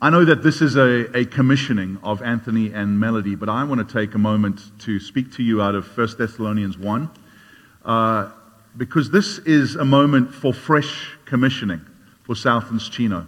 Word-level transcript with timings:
I 0.00 0.10
know 0.10 0.24
that 0.24 0.44
this 0.44 0.62
is 0.62 0.76
a, 0.76 1.10
a 1.12 1.24
commissioning 1.24 1.98
of 2.04 2.22
Anthony 2.22 2.72
and 2.72 3.00
Melody, 3.00 3.34
but 3.34 3.48
I 3.48 3.64
want 3.64 3.86
to 3.86 4.00
take 4.00 4.14
a 4.14 4.18
moment 4.18 4.60
to 4.82 5.00
speak 5.00 5.32
to 5.32 5.42
you 5.42 5.60
out 5.60 5.74
of 5.74 5.88
1 5.98 6.08
Thessalonians 6.16 6.78
1, 6.78 7.10
uh, 7.84 8.30
because 8.76 9.10
this 9.10 9.38
is 9.38 9.74
a 9.74 9.84
moment 9.84 10.32
for 10.32 10.54
fresh 10.54 11.16
commissioning 11.24 11.80
for 12.22 12.36
Southlands 12.36 12.88
Chino. 12.88 13.26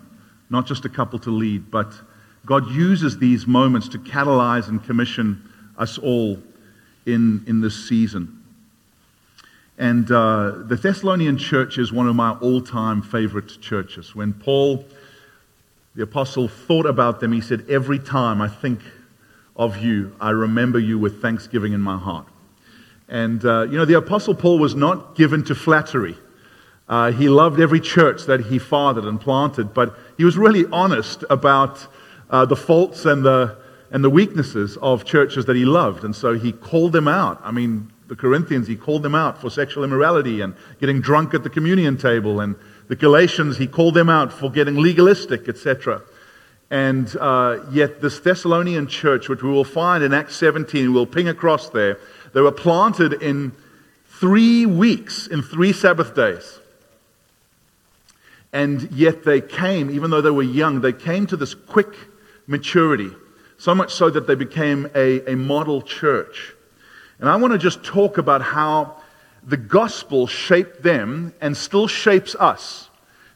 Not 0.48 0.64
just 0.64 0.84
a 0.84 0.88
couple 0.88 1.18
to 1.20 1.30
lead, 1.30 1.72
but 1.72 1.92
God 2.46 2.70
uses 2.70 3.18
these 3.18 3.48
moments 3.48 3.88
to 3.88 3.98
catalyze 3.98 4.68
and 4.68 4.80
commission 4.84 5.42
us 5.76 5.98
all 5.98 6.38
in, 7.04 7.42
in 7.48 7.60
this 7.60 7.88
season. 7.88 8.44
And 9.76 10.08
uh, 10.08 10.52
the 10.66 10.76
Thessalonian 10.76 11.36
church 11.36 11.78
is 11.78 11.92
one 11.92 12.06
of 12.06 12.14
my 12.14 12.30
all 12.34 12.60
time 12.60 13.02
favorite 13.02 13.60
churches. 13.60 14.14
When 14.14 14.34
Paul 14.34 14.84
the 15.94 16.02
apostle 16.02 16.48
thought 16.48 16.86
about 16.86 17.20
them. 17.20 17.32
He 17.32 17.40
said, 17.40 17.66
Every 17.68 17.98
time 17.98 18.40
I 18.40 18.48
think 18.48 18.80
of 19.56 19.78
you, 19.78 20.14
I 20.20 20.30
remember 20.30 20.78
you 20.78 20.98
with 20.98 21.20
thanksgiving 21.20 21.72
in 21.72 21.80
my 21.80 21.98
heart. 21.98 22.26
And, 23.08 23.44
uh, 23.44 23.62
you 23.62 23.76
know, 23.76 23.84
the 23.84 23.98
apostle 23.98 24.34
Paul 24.34 24.58
was 24.58 24.74
not 24.74 25.16
given 25.16 25.42
to 25.44 25.54
flattery. 25.54 26.16
Uh, 26.88 27.10
he 27.12 27.28
loved 27.28 27.60
every 27.60 27.80
church 27.80 28.24
that 28.26 28.40
he 28.40 28.58
fathered 28.58 29.04
and 29.04 29.20
planted, 29.20 29.74
but 29.74 29.96
he 30.16 30.24
was 30.24 30.36
really 30.36 30.64
honest 30.72 31.24
about 31.28 31.86
uh, 32.30 32.44
the 32.44 32.56
faults 32.56 33.04
and 33.04 33.24
the, 33.24 33.58
and 33.90 34.02
the 34.04 34.10
weaknesses 34.10 34.76
of 34.80 35.04
churches 35.04 35.44
that 35.46 35.56
he 35.56 35.64
loved. 35.64 36.04
And 36.04 36.14
so 36.14 36.38
he 36.38 36.52
called 36.52 36.92
them 36.92 37.08
out. 37.08 37.40
I 37.42 37.50
mean, 37.50 37.92
the 38.06 38.16
Corinthians, 38.16 38.66
he 38.66 38.76
called 38.76 39.02
them 39.02 39.14
out 39.14 39.40
for 39.40 39.50
sexual 39.50 39.84
immorality 39.84 40.40
and 40.40 40.54
getting 40.80 41.00
drunk 41.00 41.34
at 41.34 41.44
the 41.44 41.50
communion 41.50 41.96
table 41.96 42.40
and 42.40 42.56
the 42.90 42.96
Galatians, 42.96 43.56
he 43.56 43.68
called 43.68 43.94
them 43.94 44.10
out 44.10 44.32
for 44.32 44.50
getting 44.50 44.74
legalistic, 44.74 45.48
etc. 45.48 46.02
And 46.72 47.16
uh, 47.20 47.58
yet, 47.70 48.00
this 48.00 48.18
Thessalonian 48.18 48.88
church, 48.88 49.28
which 49.28 49.44
we 49.44 49.48
will 49.48 49.62
find 49.62 50.02
in 50.02 50.12
Acts 50.12 50.34
17, 50.34 50.92
we'll 50.92 51.06
ping 51.06 51.28
across 51.28 51.68
there, 51.68 51.98
they 52.34 52.40
were 52.40 52.50
planted 52.50 53.12
in 53.22 53.52
three 54.18 54.66
weeks, 54.66 55.28
in 55.28 55.40
three 55.40 55.72
Sabbath 55.72 56.16
days. 56.16 56.58
And 58.52 58.90
yet, 58.90 59.22
they 59.22 59.40
came, 59.40 59.88
even 59.92 60.10
though 60.10 60.20
they 60.20 60.30
were 60.30 60.42
young, 60.42 60.80
they 60.80 60.92
came 60.92 61.28
to 61.28 61.36
this 61.36 61.54
quick 61.54 61.94
maturity, 62.48 63.12
so 63.56 63.72
much 63.72 63.94
so 63.94 64.10
that 64.10 64.26
they 64.26 64.34
became 64.34 64.90
a, 64.96 65.32
a 65.32 65.36
model 65.36 65.80
church. 65.80 66.54
And 67.20 67.28
I 67.28 67.36
want 67.36 67.52
to 67.52 67.58
just 67.58 67.84
talk 67.84 68.18
about 68.18 68.42
how 68.42 68.96
the 69.44 69.56
gospel 69.56 70.26
shaped 70.26 70.82
them 70.82 71.32
and 71.40 71.56
still 71.56 71.86
shapes 71.86 72.34
us 72.34 72.89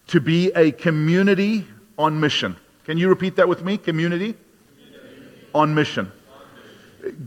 to 0.08 0.20
be 0.20 0.52
a 0.54 0.72
community 0.72 1.66
on 1.98 2.20
mission. 2.20 2.56
Can 2.84 2.98
you 2.98 3.08
repeat 3.08 3.36
that 3.36 3.48
with 3.48 3.64
me? 3.64 3.78
Community, 3.78 4.34
community. 4.34 5.46
on 5.54 5.74
mission. 5.74 6.12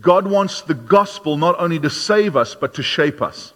God 0.02 0.28
wants 0.28 0.62
the 0.62 0.74
gospel 0.74 1.38
not 1.38 1.56
only 1.60 1.80
to 1.80 1.90
save 1.90 2.36
us, 2.36 2.56
but 2.56 2.74
to 2.76 2.84
shape 2.84 3.22
us, 3.22 3.54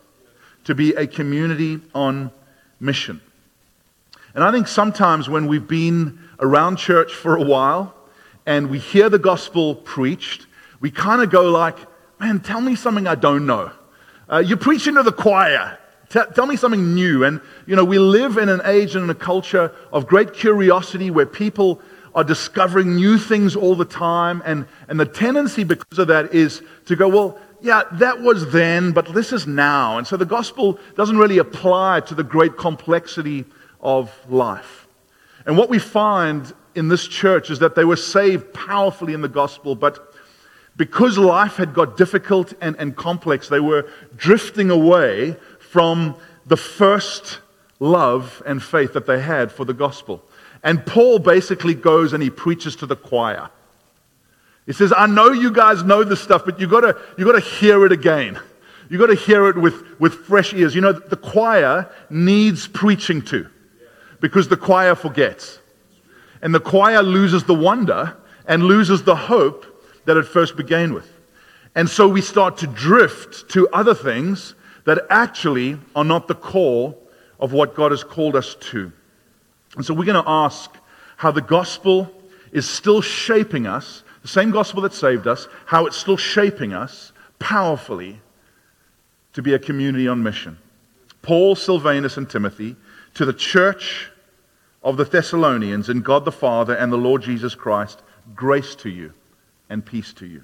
to 0.65 0.75
be 0.75 0.93
a 0.93 1.07
community 1.07 1.79
on 1.93 2.31
mission. 2.79 3.21
And 4.33 4.43
I 4.43 4.51
think 4.51 4.67
sometimes 4.67 5.29
when 5.29 5.47
we've 5.47 5.67
been 5.67 6.19
around 6.39 6.77
church 6.77 7.13
for 7.13 7.35
a 7.35 7.43
while 7.43 7.93
and 8.45 8.69
we 8.69 8.79
hear 8.79 9.09
the 9.09 9.19
gospel 9.19 9.75
preached, 9.75 10.47
we 10.79 10.89
kind 10.89 11.21
of 11.21 11.29
go 11.29 11.49
like, 11.51 11.77
man, 12.19 12.39
tell 12.39 12.61
me 12.61 12.75
something 12.75 13.07
I 13.07 13.15
don't 13.15 13.45
know. 13.45 13.71
Uh, 14.31 14.37
you're 14.37 14.57
preaching 14.57 14.95
to 14.95 15.03
the 15.03 15.11
choir. 15.11 15.77
T- 16.11 16.19
tell 16.35 16.45
me 16.45 16.57
something 16.57 16.93
new. 16.93 17.23
And, 17.23 17.39
you 17.65 17.75
know, 17.75 17.85
we 17.85 17.97
live 17.97 18.37
in 18.37 18.49
an 18.49 18.61
age 18.65 18.95
and 18.95 19.05
in 19.05 19.09
a 19.09 19.15
culture 19.15 19.73
of 19.93 20.07
great 20.07 20.33
curiosity 20.33 21.09
where 21.09 21.25
people 21.25 21.81
are 22.13 22.23
discovering 22.25 22.95
new 22.95 23.17
things 23.17 23.55
all 23.55 23.75
the 23.75 23.85
time. 23.85 24.43
And, 24.45 24.65
and 24.89 24.99
the 24.99 25.05
tendency 25.05 25.63
because 25.63 25.97
of 25.99 26.09
that 26.09 26.33
is 26.33 26.61
to 26.85 26.97
go, 26.97 27.07
well, 27.07 27.39
yeah, 27.61 27.83
that 27.93 28.19
was 28.19 28.51
then, 28.51 28.91
but 28.91 29.13
this 29.13 29.31
is 29.31 29.47
now. 29.47 29.97
And 29.97 30.05
so 30.05 30.17
the 30.17 30.25
gospel 30.25 30.79
doesn't 30.95 31.17
really 31.17 31.37
apply 31.37 32.01
to 32.01 32.15
the 32.15 32.23
great 32.23 32.57
complexity 32.57 33.45
of 33.79 34.11
life. 34.29 34.87
And 35.45 35.57
what 35.57 35.69
we 35.69 35.79
find 35.79 36.51
in 36.75 36.89
this 36.89 37.07
church 37.07 37.49
is 37.49 37.59
that 37.59 37.75
they 37.75 37.85
were 37.85 37.95
saved 37.95 38.53
powerfully 38.53 39.13
in 39.13 39.21
the 39.21 39.29
gospel, 39.29 39.75
but 39.75 40.13
because 40.77 41.17
life 41.17 41.57
had 41.57 41.73
got 41.73 41.97
difficult 41.97 42.53
and, 42.61 42.75
and 42.77 42.95
complex, 42.95 43.49
they 43.49 43.59
were 43.59 43.89
drifting 44.15 44.69
away 44.69 45.37
from 45.71 46.17
the 46.47 46.57
first 46.57 47.39
love 47.79 48.43
and 48.45 48.61
faith 48.61 48.91
that 48.91 49.05
they 49.05 49.21
had 49.21 49.49
for 49.53 49.63
the 49.63 49.73
gospel. 49.73 50.21
And 50.63 50.85
Paul 50.85 51.17
basically 51.17 51.73
goes 51.73 52.11
and 52.11 52.21
he 52.21 52.29
preaches 52.29 52.75
to 52.77 52.85
the 52.85 52.97
choir. 52.97 53.49
He 54.65 54.73
says, 54.73 54.91
I 54.95 55.07
know 55.07 55.31
you 55.31 55.49
guys 55.49 55.81
know 55.83 56.03
this 56.03 56.19
stuff, 56.19 56.43
but 56.43 56.59
you've 56.59 56.69
got 56.69 56.81
to, 56.81 56.97
you 57.17 57.23
got 57.23 57.39
to 57.39 57.39
hear 57.39 57.85
it 57.85 57.93
again. 57.93 58.37
You've 58.89 58.99
got 58.99 59.07
to 59.07 59.15
hear 59.15 59.47
it 59.47 59.55
with, 59.55 59.97
with 59.97 60.13
fresh 60.13 60.53
ears. 60.53 60.75
You 60.75 60.81
know, 60.81 60.91
the 60.91 61.15
choir 61.15 61.89
needs 62.09 62.67
preaching 62.67 63.21
to 63.23 63.47
because 64.19 64.49
the 64.49 64.57
choir 64.57 64.93
forgets. 64.93 65.59
And 66.41 66.53
the 66.53 66.59
choir 66.59 67.01
loses 67.01 67.45
the 67.45 67.53
wonder 67.53 68.17
and 68.45 68.63
loses 68.63 69.03
the 69.03 69.15
hope 69.15 69.65
that 70.03 70.17
it 70.17 70.23
first 70.23 70.57
began 70.57 70.93
with. 70.93 71.09
And 71.75 71.89
so 71.89 72.09
we 72.09 72.19
start 72.19 72.57
to 72.57 72.67
drift 72.67 73.49
to 73.51 73.69
other 73.69 73.93
things 73.93 74.53
that 74.85 75.05
actually 75.09 75.77
are 75.95 76.03
not 76.03 76.27
the 76.27 76.35
core 76.35 76.95
of 77.39 77.53
what 77.53 77.75
God 77.75 77.91
has 77.91 78.03
called 78.03 78.35
us 78.35 78.55
to. 78.55 78.91
And 79.75 79.85
so 79.85 79.93
we're 79.93 80.05
going 80.05 80.23
to 80.23 80.29
ask 80.29 80.71
how 81.17 81.31
the 81.31 81.41
gospel 81.41 82.11
is 82.51 82.69
still 82.69 83.01
shaping 83.01 83.67
us, 83.67 84.03
the 84.21 84.27
same 84.27 84.51
gospel 84.51 84.81
that 84.81 84.93
saved 84.93 85.27
us, 85.27 85.47
how 85.65 85.85
it's 85.85 85.97
still 85.97 86.17
shaping 86.17 86.73
us 86.73 87.11
powerfully 87.39 88.19
to 89.33 89.41
be 89.41 89.53
a 89.53 89.59
community 89.59 90.07
on 90.07 90.21
mission. 90.21 90.57
Paul, 91.21 91.55
Silvanus, 91.55 92.17
and 92.17 92.29
Timothy 92.29 92.75
to 93.13 93.25
the 93.25 93.33
church 93.33 94.09
of 94.83 94.97
the 94.97 95.05
Thessalonians 95.05 95.89
in 95.89 96.01
God 96.01 96.25
the 96.25 96.31
Father 96.31 96.73
and 96.73 96.91
the 96.91 96.97
Lord 96.97 97.21
Jesus 97.21 97.55
Christ, 97.55 98.01
grace 98.35 98.75
to 98.75 98.89
you 98.89 99.13
and 99.69 99.85
peace 99.85 100.13
to 100.13 100.25
you. 100.25 100.43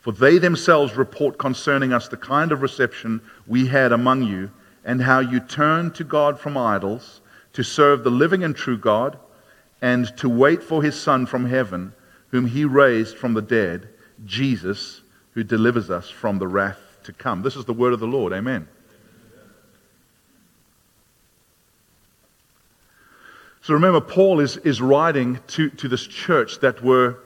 For 0.00 0.12
they 0.12 0.38
themselves 0.38 0.96
report 0.96 1.38
concerning 1.38 1.92
us 1.92 2.08
the 2.08 2.16
kind 2.16 2.52
of 2.52 2.62
reception 2.62 3.20
we 3.46 3.66
had 3.66 3.92
among 3.92 4.22
you, 4.22 4.50
and 4.84 5.02
how 5.02 5.20
you 5.20 5.40
turned 5.40 5.94
to 5.96 6.04
God 6.04 6.38
from 6.38 6.56
idols 6.56 7.20
to 7.52 7.62
serve 7.62 8.04
the 8.04 8.10
living 8.10 8.44
and 8.44 8.54
true 8.54 8.78
God, 8.78 9.18
and 9.82 10.16
to 10.16 10.28
wait 10.28 10.62
for 10.62 10.82
his 10.82 10.98
Son 10.98 11.26
from 11.26 11.46
heaven, 11.46 11.92
whom 12.30 12.46
he 12.46 12.64
raised 12.64 13.16
from 13.16 13.34
the 13.34 13.42
dead, 13.42 13.88
Jesus, 14.24 15.02
who 15.32 15.42
delivers 15.44 15.90
us 15.90 16.08
from 16.08 16.38
the 16.38 16.46
wrath 16.46 16.78
to 17.04 17.12
come. 17.12 17.42
This 17.42 17.56
is 17.56 17.64
the 17.64 17.72
word 17.72 17.92
of 17.92 18.00
the 18.00 18.06
Lord. 18.06 18.32
Amen. 18.32 18.68
So 23.62 23.74
remember, 23.74 24.00
Paul 24.00 24.40
is, 24.40 24.56
is 24.58 24.80
writing 24.80 25.40
to, 25.48 25.68
to 25.70 25.88
this 25.88 26.06
church 26.06 26.60
that 26.60 26.82
were 26.82 27.18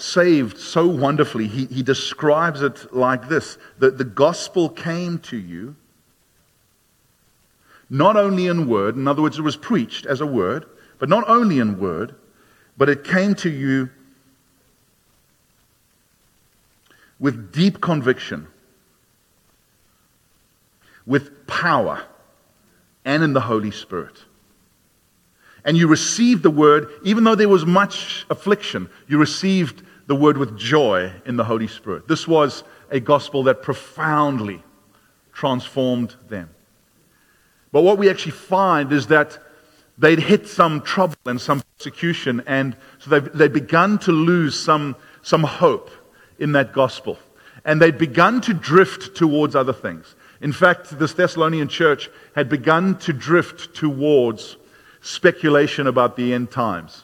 saved 0.00 0.58
so 0.58 0.86
wonderfully. 0.86 1.46
He, 1.46 1.66
he 1.66 1.82
describes 1.82 2.62
it 2.62 2.94
like 2.94 3.28
this 3.28 3.58
that 3.78 3.98
the 3.98 4.04
gospel 4.04 4.68
came 4.68 5.18
to 5.20 5.36
you 5.36 5.76
not 7.90 8.16
only 8.16 8.46
in 8.46 8.68
word, 8.68 8.96
in 8.96 9.08
other 9.08 9.22
words, 9.22 9.38
it 9.38 9.42
was 9.42 9.56
preached 9.56 10.06
as 10.06 10.20
a 10.20 10.26
word, 10.26 10.66
but 10.98 11.08
not 11.08 11.28
only 11.28 11.58
in 11.58 11.80
word, 11.80 12.14
but 12.76 12.88
it 12.88 13.04
came 13.04 13.34
to 13.36 13.50
you 13.50 13.88
with 17.18 17.52
deep 17.52 17.80
conviction, 17.80 18.46
with 21.06 21.46
power, 21.46 22.02
and 23.04 23.22
in 23.22 23.32
the 23.32 23.40
Holy 23.40 23.70
Spirit. 23.70 24.24
And 25.64 25.76
you 25.76 25.88
received 25.88 26.42
the 26.42 26.50
word, 26.50 26.88
even 27.02 27.24
though 27.24 27.34
there 27.34 27.48
was 27.48 27.66
much 27.66 28.26
affliction, 28.30 28.88
you 29.08 29.18
received 29.18 29.82
the 30.08 30.16
word 30.16 30.38
with 30.38 30.58
joy 30.58 31.12
in 31.26 31.36
the 31.36 31.44
Holy 31.44 31.68
Spirit. 31.68 32.08
This 32.08 32.26
was 32.26 32.64
a 32.90 32.98
gospel 32.98 33.44
that 33.44 33.62
profoundly 33.62 34.64
transformed 35.34 36.16
them. 36.28 36.48
But 37.72 37.82
what 37.82 37.98
we 37.98 38.08
actually 38.08 38.32
find 38.32 38.90
is 38.90 39.08
that 39.08 39.38
they'd 39.98 40.18
hit 40.18 40.48
some 40.48 40.80
trouble 40.80 41.14
and 41.26 41.38
some 41.38 41.62
persecution, 41.76 42.42
and 42.46 42.74
so 42.98 43.10
they'd, 43.10 43.32
they'd 43.34 43.52
begun 43.52 43.98
to 43.98 44.12
lose 44.12 44.58
some, 44.58 44.96
some 45.20 45.44
hope 45.44 45.90
in 46.38 46.52
that 46.52 46.72
gospel. 46.72 47.18
And 47.66 47.82
they'd 47.82 47.98
begun 47.98 48.40
to 48.42 48.54
drift 48.54 49.14
towards 49.14 49.54
other 49.54 49.74
things. 49.74 50.14
In 50.40 50.52
fact, 50.52 50.98
this 50.98 51.12
Thessalonian 51.12 51.68
church 51.68 52.08
had 52.34 52.48
begun 52.48 52.98
to 53.00 53.12
drift 53.12 53.74
towards 53.74 54.56
speculation 55.02 55.86
about 55.86 56.16
the 56.16 56.32
end 56.32 56.50
times. 56.50 57.02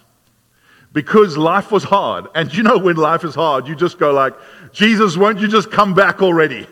Because 0.94 1.36
life 1.36 1.70
was 1.70 1.84
hard. 1.84 2.28
And 2.34 2.54
you 2.54 2.62
know 2.62 2.78
when 2.78 2.96
life 2.96 3.24
is 3.24 3.34
hard, 3.34 3.66
you 3.66 3.74
just 3.74 3.98
go 3.98 4.12
like, 4.12 4.32
Jesus, 4.72 5.16
won't 5.16 5.40
you 5.40 5.48
just 5.48 5.70
come 5.70 5.92
back 5.92 6.22
already? 6.22 6.66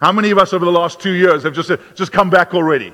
How 0.00 0.12
many 0.12 0.30
of 0.30 0.38
us 0.38 0.52
over 0.52 0.64
the 0.64 0.70
last 0.70 1.00
two 1.00 1.12
years 1.12 1.42
have 1.42 1.54
just 1.54 1.66
said, 1.66 1.80
just 1.96 2.12
come 2.12 2.30
back 2.30 2.54
already? 2.54 2.92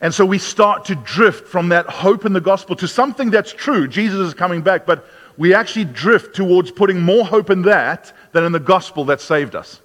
And 0.00 0.12
so 0.12 0.26
we 0.26 0.38
start 0.38 0.84
to 0.86 0.96
drift 0.96 1.48
from 1.48 1.70
that 1.70 1.86
hope 1.86 2.26
in 2.26 2.32
the 2.34 2.40
gospel 2.40 2.76
to 2.76 2.88
something 2.88 3.30
that's 3.30 3.52
true. 3.52 3.88
Jesus 3.88 4.18
is 4.18 4.34
coming 4.34 4.60
back, 4.60 4.84
but 4.84 5.08
we 5.38 5.54
actually 5.54 5.86
drift 5.86 6.36
towards 6.36 6.70
putting 6.70 7.00
more 7.00 7.24
hope 7.24 7.48
in 7.48 7.62
that 7.62 8.12
than 8.32 8.44
in 8.44 8.52
the 8.52 8.60
gospel 8.60 9.06
that 9.06 9.20
saved 9.20 9.54
us. 9.54 9.80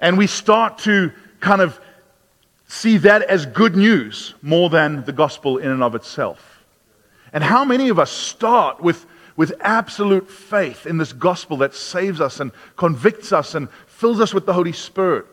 And 0.00 0.16
we 0.16 0.26
start 0.26 0.78
to 0.78 1.12
kind 1.40 1.60
of 1.60 1.78
see 2.66 2.96
that 2.96 3.22
as 3.22 3.44
good 3.44 3.76
news 3.76 4.34
more 4.40 4.70
than 4.70 5.04
the 5.04 5.12
gospel 5.12 5.58
in 5.58 5.70
and 5.70 5.82
of 5.82 5.94
itself. 5.94 6.49
And 7.32 7.44
how 7.44 7.64
many 7.64 7.88
of 7.88 7.98
us 7.98 8.10
start 8.10 8.80
with, 8.80 9.06
with 9.36 9.52
absolute 9.60 10.30
faith 10.30 10.86
in 10.86 10.98
this 10.98 11.12
gospel 11.12 11.58
that 11.58 11.74
saves 11.74 12.20
us 12.20 12.40
and 12.40 12.52
convicts 12.76 13.32
us 13.32 13.54
and 13.54 13.68
fills 13.86 14.20
us 14.20 14.34
with 14.34 14.46
the 14.46 14.52
Holy 14.52 14.72
Spirit? 14.72 15.26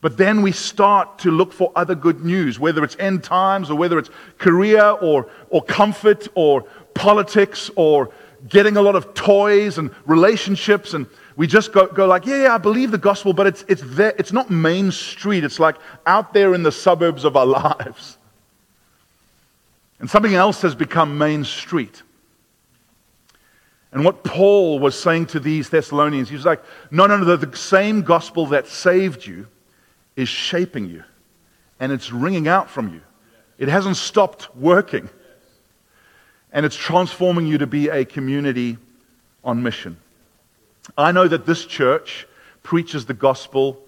But 0.00 0.16
then 0.16 0.40
we 0.40 0.52
start 0.52 1.18
to 1.20 1.30
look 1.30 1.52
for 1.52 1.72
other 1.76 1.94
good 1.94 2.24
news, 2.24 2.58
whether 2.58 2.82
it's 2.84 2.96
end 2.98 3.22
times 3.22 3.70
or 3.70 3.76
whether 3.76 3.98
it's 3.98 4.08
career 4.38 4.82
or, 4.82 5.26
or 5.50 5.62
comfort 5.62 6.26
or 6.34 6.62
politics 6.94 7.70
or 7.76 8.10
getting 8.48 8.78
a 8.78 8.82
lot 8.82 8.96
of 8.96 9.12
toys 9.12 9.76
and 9.76 9.90
relationships. 10.06 10.94
And 10.94 11.06
we 11.36 11.46
just 11.46 11.72
go, 11.72 11.86
go 11.86 12.06
like, 12.06 12.24
yeah, 12.24 12.44
yeah, 12.44 12.54
I 12.54 12.58
believe 12.58 12.90
the 12.90 12.98
gospel, 12.98 13.34
but 13.34 13.46
it's, 13.46 13.64
it's, 13.68 13.82
there, 13.84 14.14
it's 14.18 14.32
not 14.32 14.48
main 14.48 14.90
street. 14.90 15.44
It's 15.44 15.60
like 15.60 15.76
out 16.06 16.32
there 16.32 16.54
in 16.54 16.62
the 16.62 16.72
suburbs 16.72 17.24
of 17.26 17.36
our 17.36 17.46
lives. 17.78 18.16
And 20.00 20.08
something 20.08 20.34
else 20.34 20.62
has 20.62 20.74
become 20.74 21.18
main 21.18 21.44
street. 21.44 22.02
And 23.92 24.04
what 24.04 24.24
Paul 24.24 24.78
was 24.78 24.98
saying 24.98 25.26
to 25.26 25.40
these 25.40 25.68
Thessalonians, 25.68 26.28
he 26.28 26.36
was 26.36 26.44
like, 26.44 26.62
no, 26.90 27.06
no, 27.06 27.18
no, 27.18 27.36
the 27.36 27.56
same 27.56 28.02
gospel 28.02 28.46
that 28.46 28.66
saved 28.66 29.26
you 29.26 29.46
is 30.16 30.28
shaping 30.28 30.88
you 30.88 31.04
and 31.80 31.92
it's 31.92 32.12
ringing 32.12 32.46
out 32.46 32.70
from 32.70 32.92
you. 32.92 33.00
It 33.58 33.68
hasn't 33.68 33.96
stopped 33.96 34.54
working. 34.56 35.08
And 36.52 36.66
it's 36.66 36.76
transforming 36.76 37.46
you 37.46 37.58
to 37.58 37.66
be 37.66 37.88
a 37.88 38.04
community 38.04 38.78
on 39.44 39.62
mission. 39.62 39.96
I 40.96 41.12
know 41.12 41.28
that 41.28 41.46
this 41.46 41.64
church 41.64 42.26
preaches 42.62 43.06
the 43.06 43.14
gospel 43.14 43.80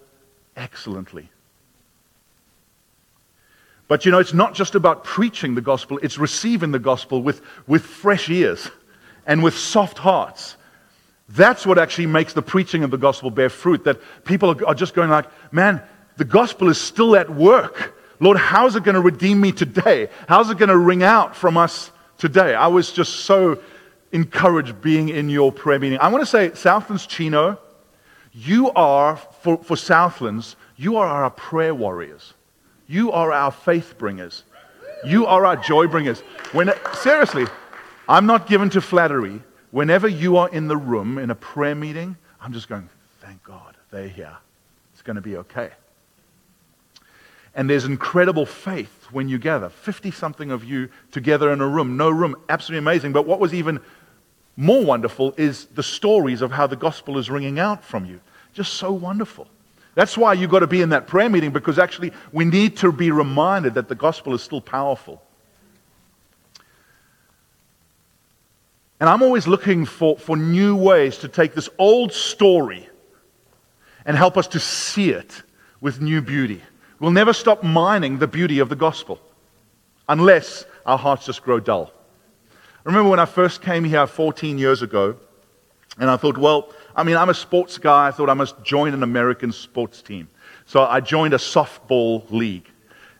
excellently. 0.56 1.31
But 3.92 4.06
you 4.06 4.10
know, 4.10 4.20
it's 4.20 4.32
not 4.32 4.54
just 4.54 4.74
about 4.74 5.04
preaching 5.04 5.54
the 5.54 5.60
gospel, 5.60 5.98
it's 6.02 6.16
receiving 6.16 6.70
the 6.70 6.78
gospel 6.78 7.20
with, 7.20 7.42
with 7.66 7.84
fresh 7.84 8.30
ears 8.30 8.70
and 9.26 9.42
with 9.42 9.54
soft 9.54 9.98
hearts. 9.98 10.56
That's 11.28 11.66
what 11.66 11.76
actually 11.76 12.06
makes 12.06 12.32
the 12.32 12.40
preaching 12.40 12.84
of 12.84 12.90
the 12.90 12.96
gospel 12.96 13.30
bear 13.30 13.50
fruit. 13.50 13.84
That 13.84 14.00
people 14.24 14.56
are 14.66 14.74
just 14.74 14.94
going 14.94 15.10
like, 15.10 15.26
man, 15.52 15.82
the 16.16 16.24
gospel 16.24 16.70
is 16.70 16.80
still 16.80 17.14
at 17.16 17.28
work. 17.28 17.94
Lord, 18.18 18.38
how's 18.38 18.76
it 18.76 18.82
going 18.82 18.94
to 18.94 19.02
redeem 19.02 19.38
me 19.42 19.52
today? 19.52 20.08
How's 20.26 20.48
it 20.48 20.56
going 20.56 20.70
to 20.70 20.78
ring 20.78 21.02
out 21.02 21.36
from 21.36 21.58
us 21.58 21.90
today? 22.16 22.54
I 22.54 22.68
was 22.68 22.92
just 22.92 23.26
so 23.26 23.60
encouraged 24.10 24.80
being 24.80 25.10
in 25.10 25.28
your 25.28 25.52
prayer 25.52 25.78
meeting. 25.78 25.98
I 25.98 26.08
want 26.08 26.22
to 26.22 26.26
say, 26.26 26.54
Southlands 26.54 27.06
Chino, 27.06 27.58
you 28.32 28.70
are, 28.70 29.16
for, 29.16 29.62
for 29.62 29.76
Southlands, 29.76 30.56
you 30.78 30.96
are 30.96 31.06
our 31.06 31.28
prayer 31.28 31.74
warriors. 31.74 32.32
You 32.92 33.10
are 33.10 33.32
our 33.32 33.50
faith 33.50 33.94
bringers. 33.96 34.42
You 35.02 35.24
are 35.24 35.46
our 35.46 35.56
joy 35.56 35.86
bringers. 35.86 36.20
When, 36.52 36.70
seriously, 36.92 37.46
I'm 38.06 38.26
not 38.26 38.46
given 38.46 38.68
to 38.68 38.82
flattery. 38.82 39.40
Whenever 39.70 40.08
you 40.08 40.36
are 40.36 40.50
in 40.50 40.68
the 40.68 40.76
room 40.76 41.16
in 41.16 41.30
a 41.30 41.34
prayer 41.34 41.74
meeting, 41.74 42.18
I'm 42.38 42.52
just 42.52 42.68
going, 42.68 42.90
thank 43.22 43.42
God 43.44 43.78
they're 43.90 44.08
here. 44.08 44.36
It's 44.92 45.00
going 45.00 45.16
to 45.16 45.22
be 45.22 45.38
okay. 45.38 45.70
And 47.54 47.70
there's 47.70 47.86
incredible 47.86 48.44
faith 48.44 49.06
when 49.10 49.26
you 49.26 49.38
gather. 49.38 49.70
50 49.70 50.10
something 50.10 50.50
of 50.50 50.62
you 50.62 50.90
together 51.12 51.50
in 51.50 51.62
a 51.62 51.66
room. 51.66 51.96
No 51.96 52.10
room. 52.10 52.36
Absolutely 52.50 52.80
amazing. 52.80 53.12
But 53.12 53.26
what 53.26 53.40
was 53.40 53.54
even 53.54 53.80
more 54.54 54.84
wonderful 54.84 55.32
is 55.38 55.64
the 55.64 55.82
stories 55.82 56.42
of 56.42 56.52
how 56.52 56.66
the 56.66 56.76
gospel 56.76 57.16
is 57.16 57.30
ringing 57.30 57.58
out 57.58 57.82
from 57.82 58.04
you. 58.04 58.20
Just 58.52 58.74
so 58.74 58.92
wonderful. 58.92 59.48
That's 59.94 60.16
why 60.16 60.32
you've 60.32 60.50
got 60.50 60.60
to 60.60 60.66
be 60.66 60.80
in 60.80 60.90
that 60.90 61.06
prayer 61.06 61.28
meeting 61.28 61.50
because 61.50 61.78
actually 61.78 62.12
we 62.32 62.44
need 62.44 62.78
to 62.78 62.92
be 62.92 63.10
reminded 63.10 63.74
that 63.74 63.88
the 63.88 63.94
gospel 63.94 64.34
is 64.34 64.42
still 64.42 64.60
powerful. 64.60 65.22
And 69.00 69.08
I'm 69.08 69.22
always 69.22 69.46
looking 69.46 69.84
for, 69.84 70.16
for 70.16 70.36
new 70.36 70.76
ways 70.76 71.18
to 71.18 71.28
take 71.28 71.54
this 71.54 71.68
old 71.76 72.12
story 72.12 72.88
and 74.04 74.16
help 74.16 74.36
us 74.36 74.46
to 74.48 74.60
see 74.60 75.10
it 75.10 75.42
with 75.80 76.00
new 76.00 76.22
beauty. 76.22 76.62
We'll 77.00 77.10
never 77.10 77.32
stop 77.32 77.64
mining 77.64 78.18
the 78.18 78.28
beauty 78.28 78.60
of 78.60 78.68
the 78.68 78.76
gospel 78.76 79.20
unless 80.08 80.64
our 80.86 80.96
hearts 80.96 81.26
just 81.26 81.42
grow 81.42 81.58
dull. 81.58 81.92
I 82.50 82.88
remember 82.88 83.10
when 83.10 83.20
I 83.20 83.26
first 83.26 83.60
came 83.60 83.84
here 83.84 84.06
14 84.06 84.58
years 84.58 84.82
ago, 84.82 85.16
and 85.99 86.08
I 86.08 86.16
thought, 86.16 86.38
well, 86.38 86.70
I 86.96 87.02
mean, 87.02 87.16
I'm 87.16 87.28
a 87.28 87.34
sports 87.34 87.78
guy. 87.78 88.08
I 88.08 88.11
thought 88.11 88.30
I 88.30 88.34
must 88.34 88.62
join 88.62 88.94
an 88.94 89.02
American 89.02 89.52
sports 89.52 90.02
team. 90.02 90.28
So 90.64 90.82
I 90.82 91.00
joined 91.00 91.34
a 91.34 91.38
softball 91.38 92.30
league. 92.30 92.68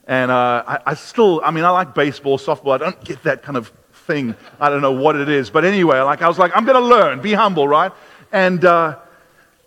And 0.07 0.31
uh, 0.31 0.65
I, 0.67 0.79
I, 0.87 0.95
still, 0.95 1.41
I 1.45 1.51
mean, 1.51 1.65
I 1.65 1.71
like 1.71 1.95
baseball, 1.95 2.39
softball. 2.39 2.75
I 2.75 2.79
don't 2.79 3.05
get 3.05 3.23
that 3.25 3.43
kind 3.43 3.57
of 3.57 3.73
thing. 3.93 4.35
I 4.59 4.69
don't 4.69 4.83
know 4.83 4.93
what 4.93 5.17
it 5.17 5.29
is. 5.29 5.51
But 5.51 5.65
anyway, 5.65 6.01
like, 6.01 6.23
I 6.23 6.29
was 6.29 6.39
like, 6.39 6.53
I'm 6.57 6.65
going 6.65 6.81
to 6.81 6.87
learn, 6.87 7.21
be 7.21 7.35
humble, 7.35 7.69
right? 7.69 7.93
And, 8.33 8.65
uh, 8.65 8.99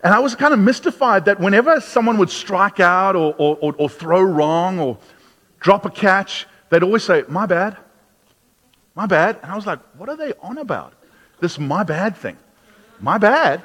and 0.02 0.12
I 0.12 0.18
was 0.18 0.34
kind 0.34 0.52
of 0.52 0.60
mystified 0.60 1.24
that 1.24 1.40
whenever 1.40 1.80
someone 1.80 2.18
would 2.18 2.30
strike 2.30 2.80
out 2.80 3.16
or, 3.16 3.34
or, 3.38 3.56
or, 3.60 3.74
or 3.78 3.88
throw 3.88 4.22
wrong 4.22 4.78
or 4.78 4.98
drop 5.60 5.86
a 5.86 5.90
catch, 5.90 6.46
they'd 6.70 6.82
always 6.82 7.02
say, 7.02 7.24
My 7.28 7.46
bad. 7.46 7.76
My 8.94 9.06
bad. 9.06 9.38
And 9.42 9.50
I 9.50 9.56
was 9.56 9.66
like, 9.66 9.78
What 9.96 10.08
are 10.08 10.16
they 10.16 10.32
on 10.42 10.58
about? 10.58 10.92
This 11.40 11.58
my 11.58 11.82
bad 11.82 12.16
thing. 12.16 12.36
My 13.00 13.18
bad? 13.18 13.62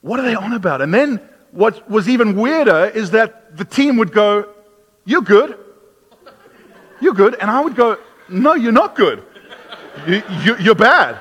What 0.00 0.20
are 0.20 0.22
they 0.22 0.34
on 0.34 0.52
about? 0.52 0.80
And 0.82 0.92
then 0.92 1.20
what 1.50 1.90
was 1.90 2.08
even 2.08 2.36
weirder 2.36 2.86
is 2.94 3.10
that 3.12 3.56
the 3.56 3.64
team 3.64 3.96
would 3.96 4.12
go, 4.12 4.48
You're 5.04 5.22
good. 5.22 5.58
You're 7.00 7.14
good. 7.14 7.36
And 7.40 7.50
I 7.50 7.60
would 7.60 7.76
go, 7.76 7.98
No, 8.28 8.54
you're 8.54 8.72
not 8.72 8.94
good. 8.94 9.24
You, 10.06 10.22
you're 10.60 10.74
bad. 10.74 11.20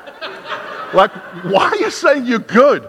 Like, 0.93 1.12
why 1.43 1.65
are 1.69 1.75
you 1.75 1.91
saying 1.91 2.25
you're 2.25 2.39
good? 2.39 2.88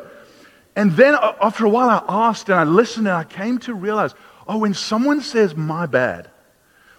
And 0.77 0.93
then 0.93 1.17
after 1.41 1.65
a 1.65 1.69
while, 1.69 1.89
I 1.89 2.05
asked 2.29 2.49
and 2.49 2.59
I 2.59 2.65
listened 2.65 3.09
and 3.09 3.17
I 3.17 3.25
came 3.25 3.59
to 3.61 3.75
realize 3.75 4.15
oh, 4.47 4.59
when 4.59 4.75
someone 4.75 5.21
says 5.21 5.55
my 5.55 5.87
bad, 5.87 6.31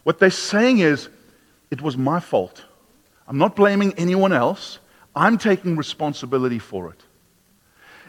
what 0.03 0.19
they're 0.19 0.29
saying 0.29 0.79
is, 0.79 1.09
it 1.71 1.81
was 1.81 1.97
my 1.97 2.19
fault. 2.19 2.63
I'm 3.27 3.37
not 3.37 3.55
blaming 3.55 3.93
anyone 3.93 4.33
else. 4.33 4.79
I'm 5.19 5.37
taking 5.37 5.75
responsibility 5.75 6.59
for 6.59 6.91
it. 6.91 7.03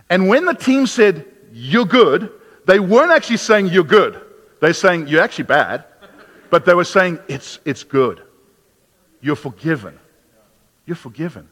And 0.09 0.29
when 0.29 0.45
the 0.45 0.55
team 0.55 0.87
said, 0.87 1.27
you're 1.53 1.85
good, 1.85 2.31
they 2.67 2.79
weren't 2.79 3.11
actually 3.11 3.39
saying 3.39 3.67
you're 3.67 3.83
good. 3.83 4.21
They're 4.61 4.73
saying 4.73 5.09
you're 5.09 5.21
actually 5.21 5.47
bad, 5.47 5.87
but 6.51 6.65
they 6.65 6.73
were 6.73 6.85
saying 6.85 7.19
it's, 7.27 7.59
it's 7.65 7.83
good. 7.83 8.23
You're 9.21 9.35
forgiven. 9.35 9.99
You're 10.87 10.95
forgiven. 10.95 11.49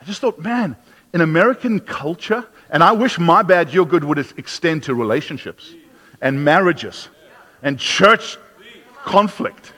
I 0.00 0.04
just 0.04 0.20
thought, 0.20 0.38
man, 0.38 0.76
in 1.12 1.22
American 1.22 1.80
culture, 1.80 2.46
and 2.70 2.84
I 2.84 2.92
wish 2.92 3.18
my 3.18 3.42
bad, 3.42 3.74
your 3.74 3.86
good 3.86 4.04
would 4.04 4.18
extend 4.18 4.84
to 4.84 4.94
relationships 4.94 5.74
and 6.20 6.44
marriages 6.44 7.08
and 7.64 7.80
church 7.80 8.38
conflict. 9.04 9.72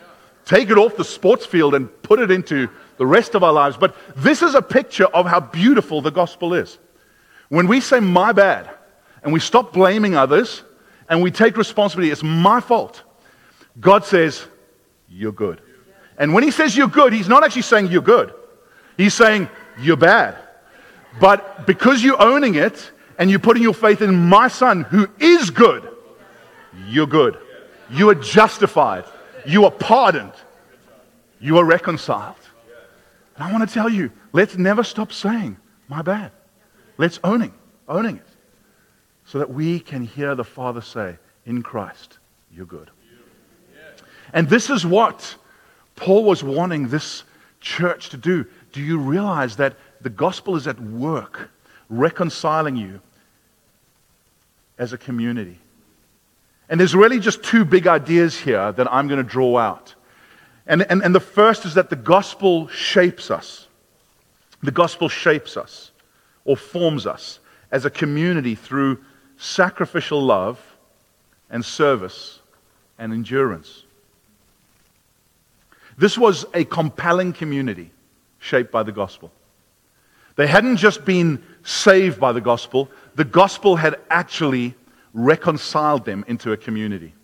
take 0.45 0.69
it 0.69 0.77
off 0.77 0.95
the 0.97 1.05
sports 1.05 1.47
field 1.47 1.75
and 1.75 1.89
put 2.03 2.19
it 2.19 2.31
into 2.31 2.69
the 2.97 3.07
rest 3.07 3.35
of 3.35 3.43
our 3.43 3.53
lives. 3.53 3.77
But 3.77 3.97
this 4.17 4.43
is 4.43 4.55
a 4.55 4.63
picture 4.63 5.07
of 5.07 5.27
how 5.27 5.41
beautiful 5.41 6.01
the 6.01 6.11
gospel 6.11 6.55
is. 6.55 6.79
When 7.49 7.69
we 7.69 7.81
say 7.81 8.01
my 8.01 8.33
bad 8.33 8.71
and 9.23 9.33
we 9.33 9.41
stop 9.41 9.73
blaming 9.73 10.17
others 10.17 10.63
and 11.09 11.23
we 11.23 11.31
take 11.31 11.57
responsibility, 11.57 12.11
it's 12.11 12.23
my 12.23 12.61
fault. 12.61 13.03
God 13.79 14.05
says, 14.05 14.47
You're 15.09 15.33
good. 15.33 15.61
And 16.19 16.33
when 16.33 16.43
He 16.43 16.51
says 16.51 16.77
you're 16.77 16.89
good, 16.89 17.13
He's 17.13 17.29
not 17.29 17.45
actually 17.45 17.63
saying 17.63 17.89
you're 17.89 18.03
good, 18.03 18.33
He's 18.97 19.15
saying 19.15 19.49
you're 19.79 19.97
bad. 19.97 20.37
But 21.21 21.67
because 21.67 22.03
you're 22.03 22.21
owning 22.21 22.57
it 22.57 22.91
and 23.19 23.31
you're 23.31 23.39
putting 23.39 23.63
your 23.63 23.75
faith 23.75 24.03
in 24.03 24.15
my 24.29 24.49
Son 24.49 24.83
who 24.83 25.09
is 25.19 25.51
good, 25.51 25.89
you're 26.89 27.07
good. 27.07 27.39
You 27.91 28.11
are 28.11 28.15
justified. 28.15 29.05
You 29.47 29.65
are 29.65 29.71
pardoned. 29.71 30.33
You 31.41 31.59
are 31.59 31.65
reconciled. 31.65 32.37
And 33.37 33.45
I 33.45 33.53
want 33.53 33.69
to 33.69 33.73
tell 33.73 33.89
you, 33.89 34.11
let's 34.33 34.57
never 34.57 34.83
stop 34.83 35.13
saying, 35.13 35.57
my 35.89 36.03
bad. 36.03 36.33
Let's 36.97 37.21
owning, 37.23 37.53
owning 37.87 38.17
it. 38.17 38.27
So 39.27 39.39
that 39.39 39.51
we 39.51 39.81
can 39.81 40.03
hear 40.03 40.35
the 40.35 40.45
Father 40.45 40.81
say, 40.81 41.17
in 41.45 41.63
Christ, 41.63 42.19
you're 42.51 42.67
good. 42.67 42.91
And 44.33 44.49
this 44.49 44.71
is 44.71 44.85
what 44.85 45.37
Paul 45.95 46.25
was 46.25 46.43
wanting 46.43 46.89
this 46.89 47.23
church 47.61 48.11
to 48.11 48.17
do. 48.17 48.47
Do 48.73 48.83
you 48.83 48.99
realize 48.99 49.57
that 49.57 49.77
the 50.01 50.11
gospel 50.11 50.57
is 50.57 50.67
at 50.67 50.81
work, 50.81 51.51
reconciling 51.89 52.77
you 52.77 53.01
as 54.79 54.93
a 54.93 54.99
community? 54.99 55.59
And 56.69 56.81
there's 56.81 56.95
really 56.95 57.21
just 57.21 57.43
two 57.43 57.65
big 57.65 57.87
ideas 57.87 58.37
here 58.37 58.73
that 58.73 58.93
I'm 58.93 59.07
going 59.07 59.23
to 59.23 59.29
draw 59.29 59.59
out. 59.59 59.95
And, 60.67 60.83
and, 60.91 61.03
and 61.03 61.15
the 61.15 61.21
first 61.21 61.65
is 61.65 61.75
that 61.75 61.91
the 61.91 61.97
gospel 61.97 62.69
shapes 62.69 63.31
us. 63.31 63.69
The 64.63 64.73
gospel 64.73 65.09
shapes 65.09 65.57
us 65.57 65.93
or 66.45 66.57
forms 66.57 67.07
us 67.07 67.39
as 67.71 67.85
a 67.85 67.91
community 67.91 68.55
through 68.55 68.99
sacrificial 69.37 70.23
love 70.23 70.61
and 71.51 71.65
service 71.65 72.41
and 72.99 73.13
endurance. 73.13 73.85
This 75.99 76.19
was 76.19 76.45
a 76.53 76.65
compelling 76.65 77.33
community 77.33 77.91
shaped 78.39 78.71
by 78.71 78.83
the 78.83 78.93
gospel. 78.93 79.31
They 80.37 80.47
hadn't 80.47 80.77
just 80.77 81.05
been 81.05 81.43
saved 81.63 82.21
by 82.21 82.33
the 82.33 82.41
gospel, 82.41 82.91
the 83.15 83.25
gospel 83.25 83.77
had 83.77 83.99
actually 84.11 84.75
reconciled 85.15 86.05
them 86.05 86.25
into 86.29 86.53
a 86.53 86.57
community. 86.57 87.15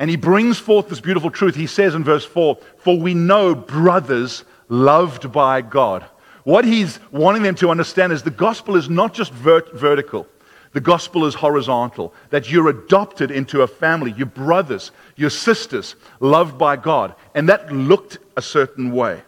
And 0.00 0.08
he 0.08 0.16
brings 0.16 0.58
forth 0.58 0.88
this 0.88 0.98
beautiful 0.98 1.30
truth. 1.30 1.54
He 1.54 1.66
says 1.66 1.94
in 1.94 2.02
verse 2.02 2.24
4 2.24 2.58
For 2.78 2.98
we 2.98 3.12
know 3.12 3.54
brothers 3.54 4.44
loved 4.70 5.30
by 5.30 5.60
God. 5.60 6.06
What 6.44 6.64
he's 6.64 6.98
wanting 7.12 7.42
them 7.42 7.54
to 7.56 7.68
understand 7.68 8.10
is 8.10 8.22
the 8.22 8.30
gospel 8.30 8.76
is 8.76 8.88
not 8.88 9.12
just 9.12 9.30
vert- 9.30 9.78
vertical, 9.78 10.26
the 10.72 10.80
gospel 10.80 11.26
is 11.26 11.34
horizontal. 11.34 12.14
That 12.30 12.50
you're 12.50 12.70
adopted 12.70 13.30
into 13.30 13.60
a 13.60 13.66
family, 13.66 14.12
your 14.12 14.26
brothers, 14.26 14.90
your 15.16 15.28
sisters, 15.28 15.96
loved 16.18 16.56
by 16.56 16.76
God. 16.76 17.14
And 17.34 17.50
that 17.50 17.70
looked 17.70 18.18
a 18.38 18.42
certain 18.42 18.92
way. 18.92 19.20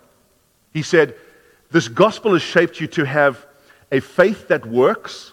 He 0.73 0.81
said, 0.83 1.17
This 1.71 1.89
gospel 1.89 2.33
has 2.33 2.41
shaped 2.41 2.81
you 2.81 2.87
to 2.89 3.05
have 3.05 3.45
a 3.91 4.01
faith 4.01 4.49
that 4.49 4.65
works, 4.65 5.33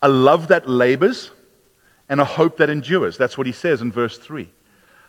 a 0.00 0.08
love 0.08 0.48
that 0.48 0.66
labors, 0.66 1.32
and 2.08 2.20
a 2.20 2.24
hope 2.24 2.58
that 2.58 2.70
endures. 2.70 3.16
That's 3.16 3.36
what 3.36 3.46
he 3.46 3.52
says 3.52 3.80
in 3.80 3.90
verse 3.90 4.18
3. 4.18 4.48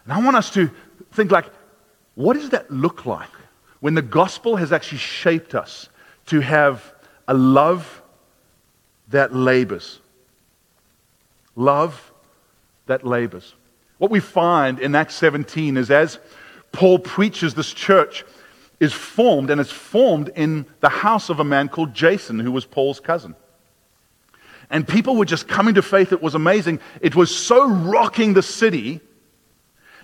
And 0.05 0.13
I 0.13 0.23
want 0.23 0.37
us 0.37 0.49
to 0.51 0.71
think 1.11 1.31
like, 1.31 1.45
what 2.15 2.33
does 2.33 2.49
that 2.49 2.71
look 2.71 3.05
like 3.05 3.29
when 3.79 3.93
the 3.93 4.01
gospel 4.01 4.55
has 4.55 4.71
actually 4.71 4.97
shaped 4.97 5.53
us 5.53 5.89
to 6.27 6.39
have 6.39 6.93
a 7.27 7.33
love 7.33 8.01
that 9.09 9.35
labors? 9.35 9.99
Love 11.55 12.11
that 12.87 13.05
labors. 13.05 13.53
What 13.97 14.11
we 14.11 14.19
find 14.19 14.79
in 14.79 14.95
Acts 14.95 15.15
17 15.15 15.77
is 15.77 15.91
as 15.91 16.19
Paul 16.71 16.99
preaches, 16.99 17.53
this 17.53 17.73
church 17.73 18.23
is 18.79 18.93
formed, 18.93 19.49
and 19.49 19.59
it's 19.59 19.71
formed 19.71 20.29
in 20.35 20.65
the 20.81 20.89
house 20.89 21.29
of 21.29 21.39
a 21.39 21.43
man 21.43 21.69
called 21.69 21.93
Jason, 21.93 22.39
who 22.39 22.51
was 22.51 22.65
Paul's 22.65 22.99
cousin. 22.99 23.35
And 24.69 24.87
people 24.87 25.15
were 25.15 25.25
just 25.25 25.47
coming 25.47 25.75
to 25.75 25.81
faith. 25.81 26.11
It 26.11 26.21
was 26.21 26.35
amazing. 26.35 26.79
It 27.01 27.15
was 27.15 27.35
so 27.35 27.67
rocking 27.67 28.33
the 28.33 28.43
city 28.43 28.99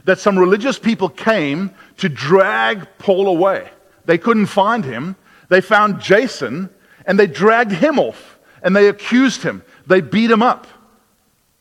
that 0.05 0.19
some 0.19 0.37
religious 0.37 0.79
people 0.79 1.09
came 1.09 1.71
to 1.97 2.09
drag 2.09 2.87
Paul 2.97 3.27
away. 3.27 3.69
They 4.05 4.17
couldn't 4.17 4.47
find 4.47 4.83
him. 4.83 5.15
They 5.49 5.61
found 5.61 6.01
Jason 6.01 6.69
and 7.05 7.19
they 7.19 7.27
dragged 7.27 7.71
him 7.71 7.99
off 7.99 8.39
and 8.61 8.75
they 8.75 8.87
accused 8.87 9.43
him. 9.43 9.63
They 9.87 10.01
beat 10.01 10.31
him 10.31 10.41
up 10.41 10.67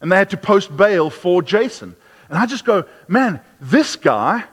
and 0.00 0.10
they 0.10 0.16
had 0.16 0.30
to 0.30 0.36
post 0.36 0.76
bail 0.76 1.10
for 1.10 1.42
Jason. 1.42 1.96
And 2.28 2.38
I 2.38 2.46
just 2.46 2.64
go, 2.64 2.84
man, 3.08 3.40
this 3.60 3.96
guy, 3.96 4.44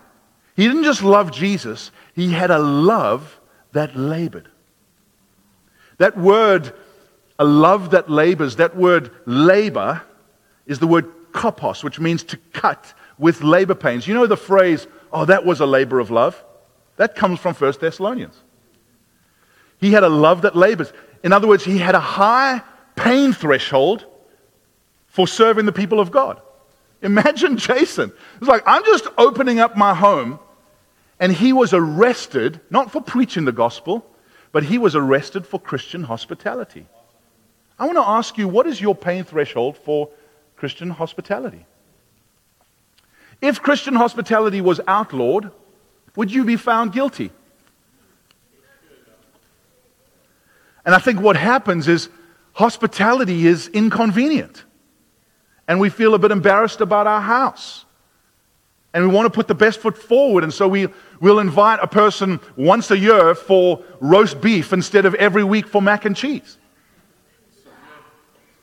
he 0.56 0.68
didn't 0.68 0.84
just 0.84 1.03
love 1.03 1.32
Jesus, 1.32 1.91
he 2.13 2.32
had 2.32 2.51
a 2.51 2.60
love 2.60 3.39
that 3.72 3.96
labored. 3.96 4.50
That 5.98 6.18
word 6.18 6.74
a 7.39 7.46
love 7.46 7.91
that 7.91 8.10
labors. 8.10 8.58
That 8.58 8.75
word 8.75 9.12
labor 9.25 10.01
is 10.67 10.77
the 10.79 10.88
word 10.88 11.10
kopos, 11.31 11.84
which 11.84 12.00
means 12.00 12.24
to 12.25 12.38
cut 12.53 12.93
with 13.17 13.41
labor 13.41 13.75
pains. 13.75 14.08
You 14.08 14.13
know 14.13 14.27
the 14.27 14.38
phrase, 14.38 14.86
oh, 15.12 15.25
that 15.25 15.46
was 15.46 15.62
a 15.62 15.65
labor 15.65 16.00
of 16.00 16.12
love? 16.12 16.43
That 16.98 17.15
comes 17.15 17.39
from 17.39 17.55
1 17.55 17.74
Thessalonians. 17.79 18.36
He 19.79 19.91
had 19.91 20.03
a 20.03 20.10
love 20.10 20.41
that 20.41 20.55
labors. 20.55 20.91
In 21.24 21.31
other 21.31 21.48
words, 21.48 21.63
he 21.63 21.77
had 21.77 21.96
a 21.96 22.00
high 22.00 22.62
pain 22.96 23.31
threshold 23.31 24.05
for 25.08 25.27
serving 25.27 25.65
the 25.65 25.72
people 25.72 26.00
of 26.01 26.12
God. 26.12 26.41
Imagine 27.01 27.58
Jason. 27.69 28.12
It's 28.38 28.48
like, 28.48 28.63
I'm 28.65 28.84
just 28.84 29.08
opening 29.17 29.60
up 29.60 29.77
my 29.77 29.93
home, 29.93 30.39
and 31.19 31.31
he 31.31 31.53
was 31.53 31.74
arrested, 31.74 32.60
not 32.69 32.91
for 32.91 33.01
preaching 33.01 33.46
the 33.46 33.53
gospel, 33.53 34.05
but 34.51 34.63
he 34.63 34.77
was 34.77 34.96
arrested 34.96 35.48
for 35.48 35.60
Christian 35.60 36.03
hospitality. 36.03 36.86
I 37.79 37.86
want 37.86 37.98
to 37.98 38.07
ask 38.07 38.38
you 38.38 38.48
what 38.48 38.67
is 38.67 38.81
your 38.81 38.93
pain 38.93 39.24
threshold 39.24 39.77
for 39.77 40.09
Christian 40.57 40.89
hospitality? 40.89 41.65
If 43.41 43.62
Christian 43.62 43.95
hospitality 43.95 44.59
was 44.59 44.81
outlawed, 44.86 45.51
would 46.15 46.31
you 46.31 46.43
be 46.43 46.57
found 46.57 46.91
guilty? 46.91 47.31
And 50.86 50.93
I 50.93 51.00
think 51.00 51.21
what 51.21 51.38
happens 51.38 51.88
is 51.88 52.09
hospitality 52.53 53.48
is 53.48 53.69
inconvenient. 53.69 54.65
And 55.67 55.79
we 55.79 55.89
feel 55.89 56.15
a 56.15 56.19
bit 56.19 56.31
embarrassed 56.31 56.81
about 56.81 57.07
our 57.07 57.21
house. 57.21 57.86
And 58.93 59.07
we 59.07 59.13
want 59.13 59.27
to 59.27 59.29
put 59.29 59.48
the 59.48 59.55
best 59.55 59.79
foot 59.79 59.98
forward. 59.98 60.43
And 60.43 60.53
so 60.53 60.67
we, 60.67 60.88
we'll 61.21 61.39
invite 61.39 61.79
a 61.81 61.88
person 61.88 62.39
once 62.57 62.89
a 62.91 62.98
year 62.98 63.36
for 63.36 63.83
roast 64.00 64.41
beef 64.41 64.74
instead 64.74 65.05
of 65.05 65.13
every 65.15 65.43
week 65.43 65.67
for 65.67 65.81
mac 65.81 66.05
and 66.05 66.15
cheese. 66.15 66.57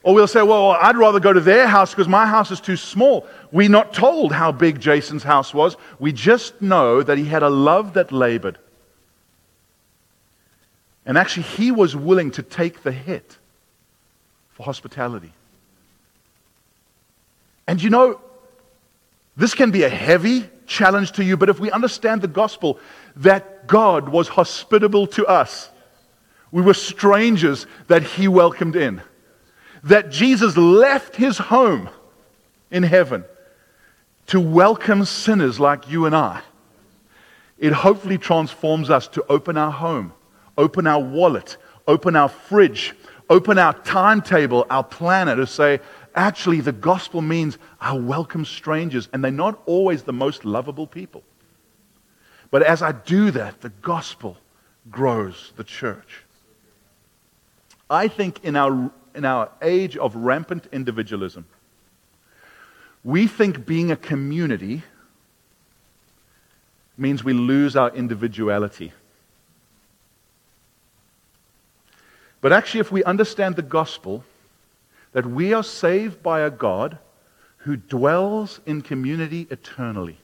Or 0.07 0.15
we'll 0.15 0.29
say, 0.29 0.41
well, 0.45 0.71
I'd 0.71 0.97
rather 0.97 1.19
go 1.19 1.33
to 1.33 1.41
their 1.41 1.67
house 1.67 1.91
because 1.91 2.07
my 2.07 2.27
house 2.27 2.53
is 2.53 2.61
too 2.61 2.77
small. 2.77 3.27
We're 3.51 3.69
not 3.69 3.93
told 3.93 4.31
how 4.31 4.53
big 4.53 4.79
Jason's 4.79 5.25
house 5.25 5.53
was. 5.53 5.77
We 5.99 6.13
just 6.13 6.63
know 6.63 7.03
that 7.03 7.19
he 7.19 7.25
had 7.25 7.43
a 7.43 7.51
love 7.51 7.95
that 7.95 8.13
labored. 8.13 8.57
And 11.05 11.19
actually, 11.19 11.43
he 11.43 11.73
was 11.73 11.97
willing 11.97 12.31
to 12.31 12.45
take 12.45 12.85
the 12.85 12.93
hit 12.93 13.37
for 14.53 14.63
hospitality. 14.63 15.33
And 17.67 17.83
you 17.83 17.91
know, 17.91 18.21
this 19.37 19.55
can 19.55 19.73
be 19.73 19.83
a 19.83 19.89
heavy 19.89 20.49
challenge 20.69 21.13
to 21.13 21.25
you, 21.25 21.37
but 21.37 21.49
if 21.49 21.59
we 21.59 21.73
understand 21.73 22.23
the 22.23 22.29
gospel 22.29 22.79
that 23.17 23.67
God 23.67 24.09
was 24.09 24.29
hospitable 24.29 25.09
to 25.09 25.27
us, 25.27 25.69
we 26.53 26.63
were 26.63 26.75
strangers 26.75 27.67
that 27.89 28.05
he 28.05 28.29
welcomed 28.29 28.77
in 28.77 29.03
that 29.87 30.11
Jesus 30.11 30.57
left 30.57 31.17
his 31.17 31.39
home 31.39 31.89
in 32.71 32.83
heaven 32.83 33.25
to 34.27 34.41
welcome 34.41 35.05
sinners 35.05 35.61
like 35.61 35.89
you 35.89 36.07
and 36.07 36.15
I. 36.15 36.43
It 37.59 37.73
hopefully 37.73 38.19
transforms 38.19 38.91
us 38.91 39.09
to 39.09 39.25
open 39.29 39.57
our 39.57 39.71
home, 39.71 40.13
open 40.59 40.87
our 40.87 41.01
wallet, 41.01 41.57
open 41.87 42.17
our 42.17 42.29
fridge, 42.29 42.95
open 43.31 43.59
our 43.59 43.73
timetable, 43.73 44.67
our 44.69 44.83
planner 44.83 45.37
to 45.37 45.47
say, 45.47 45.81
actually, 46.17 46.61
the 46.61 46.73
gospel 46.73 47.23
means 47.23 47.57
I 47.81 47.97
welcome 47.97 48.45
strangers, 48.45 49.09
and 49.13 49.23
they're 49.23 49.31
not 49.31 49.63
always 49.67 50.03
the 50.03 50.13
most 50.13 50.45
lovable 50.45 50.89
people. 50.89 51.23
But 52.51 52.63
as 52.63 52.83
I 52.83 52.93
do 52.93 53.31
that, 53.31 53.61
the 53.61 53.71
gospel 53.83 54.37
grows 54.91 55.53
the 55.57 55.65
church. 55.65 56.25
I 57.89 58.09
think 58.09 58.45
in 58.45 58.57
our 58.57 58.91
in 59.17 59.25
our 59.25 59.51
age 59.63 59.97
of 59.97 60.15
rampant 60.15 60.69
individualism, 60.73 61.47
we 63.03 63.27
think 63.27 63.67
being 63.67 63.91
a 63.91 63.97
community 63.97 64.83
means 66.99 67.25
we 67.25 67.33
lose 67.33 67.77
our 67.77 67.91
individuality. 67.95 68.93
But 72.41 72.53
actually, 72.53 72.81
if 72.81 72.93
we 72.93 73.03
understand 73.05 73.57
the 73.57 73.63
gospel, 73.63 74.25
that 75.13 75.27
we 75.27 75.53
are 75.53 75.65
saved 75.65 76.23
by 76.23 76.41
a 76.41 76.51
God 76.51 76.99
who 77.59 77.77
dwells 77.77 78.61
in 78.67 78.83
community 78.83 79.47
eternally. 79.51 80.19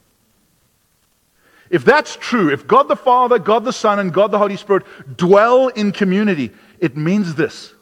If 1.70 1.84
that's 1.84 2.16
true, 2.16 2.52
if 2.52 2.66
God 2.66 2.88
the 2.88 2.96
Father, 2.96 3.38
God 3.38 3.64
the 3.64 3.72
Son, 3.72 3.98
and 3.98 4.12
God 4.12 4.30
the 4.30 4.38
Holy 4.38 4.56
Spirit 4.56 4.84
dwell 5.16 5.68
in 5.68 5.90
community, 5.92 6.50
it 6.78 6.96
means 6.96 7.34
this. 7.34 7.72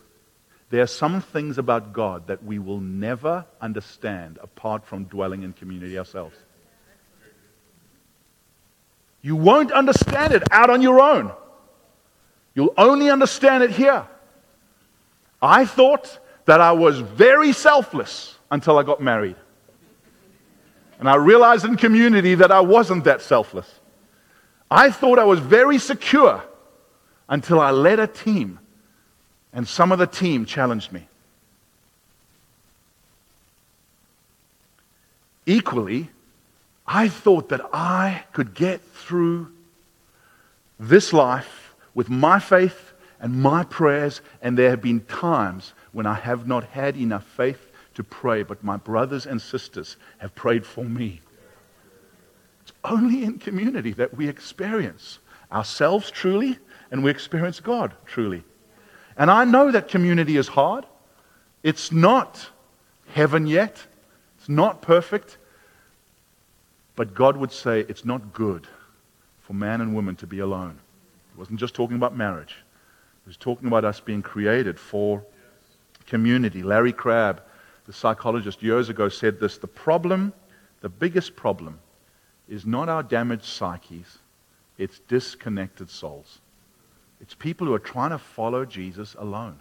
There 0.70 0.82
are 0.82 0.86
some 0.86 1.20
things 1.20 1.58
about 1.58 1.92
God 1.92 2.28
that 2.28 2.44
we 2.44 2.60
will 2.60 2.80
never 2.80 3.44
understand 3.60 4.38
apart 4.40 4.86
from 4.86 5.04
dwelling 5.04 5.42
in 5.42 5.52
community 5.52 5.98
ourselves. 5.98 6.36
You 9.20 9.34
won't 9.34 9.72
understand 9.72 10.32
it 10.32 10.44
out 10.52 10.70
on 10.70 10.80
your 10.80 11.00
own. 11.00 11.32
You'll 12.54 12.74
only 12.78 13.10
understand 13.10 13.64
it 13.64 13.72
here. 13.72 14.06
I 15.42 15.64
thought 15.64 16.18
that 16.46 16.60
I 16.60 16.72
was 16.72 17.00
very 17.00 17.52
selfless 17.52 18.38
until 18.50 18.78
I 18.78 18.84
got 18.84 19.00
married. 19.00 19.36
And 21.00 21.08
I 21.08 21.16
realized 21.16 21.64
in 21.64 21.76
community 21.76 22.36
that 22.36 22.52
I 22.52 22.60
wasn't 22.60 23.04
that 23.04 23.22
selfless. 23.22 23.80
I 24.70 24.90
thought 24.90 25.18
I 25.18 25.24
was 25.24 25.40
very 25.40 25.78
secure 25.78 26.44
until 27.28 27.60
I 27.60 27.70
led 27.70 27.98
a 27.98 28.06
team 28.06 28.60
and 29.52 29.66
some 29.66 29.92
of 29.92 29.98
the 29.98 30.06
team 30.06 30.44
challenged 30.44 30.92
me. 30.92 31.06
Equally, 35.46 36.10
I 36.86 37.08
thought 37.08 37.48
that 37.48 37.60
I 37.72 38.24
could 38.32 38.54
get 38.54 38.80
through 38.80 39.50
this 40.78 41.12
life 41.12 41.74
with 41.94 42.08
my 42.08 42.38
faith 42.38 42.92
and 43.20 43.42
my 43.42 43.64
prayers, 43.64 44.20
and 44.40 44.56
there 44.56 44.70
have 44.70 44.80
been 44.80 45.00
times 45.00 45.72
when 45.92 46.06
I 46.06 46.14
have 46.14 46.46
not 46.46 46.64
had 46.64 46.96
enough 46.96 47.24
faith 47.24 47.70
to 47.94 48.04
pray, 48.04 48.42
but 48.42 48.64
my 48.64 48.76
brothers 48.76 49.26
and 49.26 49.42
sisters 49.42 49.96
have 50.18 50.34
prayed 50.34 50.64
for 50.64 50.84
me. 50.84 51.20
It's 52.62 52.72
only 52.84 53.24
in 53.24 53.38
community 53.38 53.92
that 53.94 54.16
we 54.16 54.28
experience 54.28 55.18
ourselves 55.52 56.10
truly 56.10 56.58
and 56.90 57.02
we 57.02 57.10
experience 57.10 57.60
God 57.60 57.92
truly. 58.06 58.44
And 59.20 59.30
I 59.30 59.44
know 59.44 59.70
that 59.70 59.88
community 59.88 60.38
is 60.38 60.48
hard. 60.48 60.86
It's 61.62 61.92
not 61.92 62.48
heaven 63.08 63.46
yet, 63.46 63.86
it's 64.38 64.48
not 64.48 64.80
perfect. 64.80 65.36
But 66.96 67.12
God 67.14 67.36
would 67.36 67.52
say 67.52 67.80
it's 67.80 68.06
not 68.06 68.32
good 68.32 68.66
for 69.42 69.52
man 69.52 69.82
and 69.82 69.94
woman 69.94 70.16
to 70.16 70.26
be 70.26 70.38
alone. 70.38 70.78
He 71.34 71.38
wasn't 71.38 71.60
just 71.60 71.74
talking 71.74 71.96
about 71.96 72.16
marriage, 72.16 72.56
he 73.24 73.28
was 73.28 73.36
talking 73.36 73.68
about 73.68 73.84
us 73.84 74.00
being 74.00 74.22
created 74.22 74.80
for 74.80 75.22
community. 76.06 76.62
Larry 76.62 76.94
Crabb, 76.94 77.42
the 77.86 77.92
psychologist, 77.92 78.62
years 78.62 78.88
ago 78.88 79.10
said 79.10 79.38
this 79.38 79.58
the 79.58 79.68
problem, 79.68 80.32
the 80.80 80.88
biggest 80.88 81.36
problem, 81.36 81.78
is 82.48 82.64
not 82.64 82.88
our 82.88 83.02
damaged 83.02 83.44
psyches, 83.44 84.18
it's 84.78 84.98
disconnected 85.00 85.90
souls. 85.90 86.38
It's 87.20 87.34
people 87.34 87.66
who 87.66 87.74
are 87.74 87.78
trying 87.78 88.10
to 88.10 88.18
follow 88.18 88.64
Jesus 88.64 89.14
alone. 89.18 89.60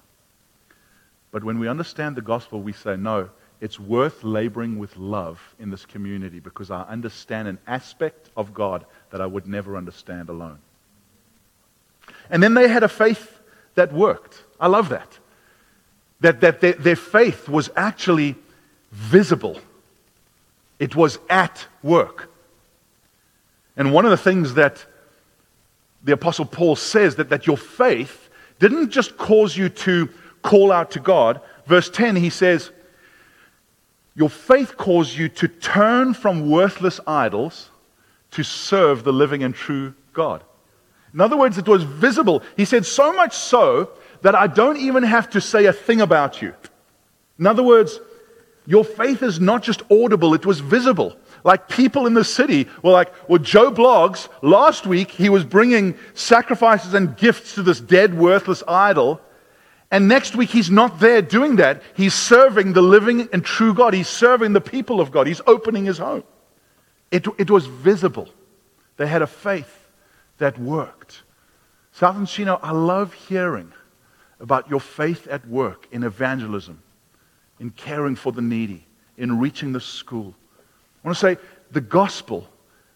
But 1.31 1.43
when 1.43 1.59
we 1.59 1.67
understand 1.67 2.15
the 2.15 2.21
gospel, 2.21 2.61
we 2.61 2.73
say, 2.73 2.95
no, 2.95 3.29
it's 3.61 3.79
worth 3.79 4.23
laboring 4.23 4.79
with 4.79 4.95
love 4.95 5.55
in 5.59 5.69
this 5.69 5.85
community 5.85 6.39
because 6.39 6.71
I 6.71 6.83
understand 6.83 7.47
an 7.47 7.57
aspect 7.67 8.29
of 8.37 8.53
God 8.53 8.85
that 9.11 9.21
I 9.21 9.25
would 9.25 9.47
never 9.47 9.75
understand 9.75 10.29
alone. 10.29 10.59
And 12.29 12.41
then 12.41 12.53
they 12.53 12.67
had 12.67 12.83
a 12.83 12.87
faith 12.87 13.39
that 13.75 13.93
worked. 13.93 14.43
I 14.59 14.67
love 14.67 14.89
that. 14.89 15.19
That, 16.21 16.41
that 16.41 16.62
their, 16.62 16.73
their 16.73 16.95
faith 16.95 17.47
was 17.47 17.69
actually 17.75 18.36
visible, 18.91 19.60
it 20.79 20.95
was 20.95 21.19
at 21.29 21.67
work. 21.84 22.29
And 23.77 23.93
one 23.93 24.05
of 24.05 24.12
the 24.12 24.17
things 24.17 24.55
that 24.55 24.86
the 26.03 26.13
Apostle 26.13 26.45
Paul 26.45 26.75
says 26.75 27.15
that, 27.15 27.29
that 27.29 27.47
your 27.47 27.57
faith 27.57 28.29
didn't 28.59 28.89
just 28.89 29.17
cause 29.17 29.55
you 29.55 29.69
to 29.69 30.09
call 30.41 30.71
out 30.71 30.91
to 30.91 30.99
God. 30.99 31.41
Verse 31.65 31.89
10, 31.89 32.15
he 32.15 32.29
says, 32.29 32.71
Your 34.15 34.29
faith 34.29 34.77
caused 34.77 35.17
you 35.17 35.29
to 35.29 35.47
turn 35.47 36.13
from 36.13 36.49
worthless 36.49 36.99
idols 37.05 37.69
to 38.31 38.43
serve 38.43 39.03
the 39.03 39.13
living 39.13 39.43
and 39.43 39.53
true 39.53 39.93
God. 40.13 40.43
In 41.13 41.21
other 41.21 41.38
words, 41.38 41.57
it 41.57 41.67
was 41.67 41.83
visible. 41.83 42.43
He 42.55 42.65
said, 42.65 42.85
So 42.85 43.12
much 43.13 43.35
so 43.35 43.91
that 44.21 44.35
I 44.35 44.47
don't 44.47 44.77
even 44.77 45.03
have 45.03 45.29
to 45.31 45.41
say 45.41 45.65
a 45.65 45.73
thing 45.73 46.01
about 46.01 46.41
you. 46.41 46.53
In 47.39 47.47
other 47.47 47.63
words, 47.63 47.99
your 48.69 48.86
faith 48.86 49.23
is 49.23 49.39
not 49.39 49.63
just 49.63 49.82
audible, 49.89 50.36
it 50.36 50.45
was 50.45 50.60
visible. 50.60 51.17
Like 51.43 51.69
people 51.69 52.05
in 52.05 52.13
the 52.13 52.23
city 52.23 52.67
were 52.84 52.91
like, 52.91 53.12
well, 53.27 53.39
Joe 53.39 53.71
Bloggs, 53.71 54.29
last 54.43 54.86
week 54.86 55.10
he 55.10 55.27
was 55.27 55.43
bringing 55.43 55.97
sacrifices 56.13 56.93
and 56.93 57.17
gifts 57.17 57.55
to 57.55 57.63
this 57.63 57.79
dead, 57.79 58.13
worthless 58.13 58.62
idol. 58.67 59.21
And 59.89 60.08
next 60.08 60.36
week 60.36 60.51
he's 60.51 60.69
not 60.69 60.99
there 60.99 61.23
doing 61.23 61.55
that. 61.55 61.82
He's 61.95 62.13
serving 62.13 62.73
the 62.73 62.84
living 62.84 63.27
and 63.34 63.43
true 63.43 63.73
God. 63.73 63.95
He's 63.95 64.08
serving 64.08 64.53
the 64.53 64.62
people 64.62 65.01
of 65.01 65.10
God. 65.10 65.25
He's 65.25 65.41
opening 65.47 65.86
his 65.86 65.97
home. 65.97 66.23
It, 67.10 67.25
it 67.39 67.49
was 67.49 67.65
visible. 67.65 68.29
They 68.97 69.08
had 69.08 69.23
a 69.23 69.27
faith 69.27 69.88
that 70.38 70.60
worked. 70.60 71.23
Southlands 71.93 72.32
Chino, 72.32 72.60
I 72.62 72.73
love 72.73 73.13
hearing 73.13 73.73
about 74.39 74.69
your 74.69 74.79
faith 74.79 75.25
at 75.25 75.47
work 75.47 75.88
in 75.91 76.03
evangelism, 76.03 76.84
in 77.60 77.72
caring 77.72 78.15
for 78.15 78.32
the 78.32 78.41
needy, 78.41 78.86
in 79.17 79.39
reaching 79.39 79.74
the 79.74 79.82
school. 79.82 80.34
I 81.04 81.08
want 81.08 81.17
to 81.17 81.22
say 81.22 81.38
the 81.72 81.82
gospel 81.82 82.48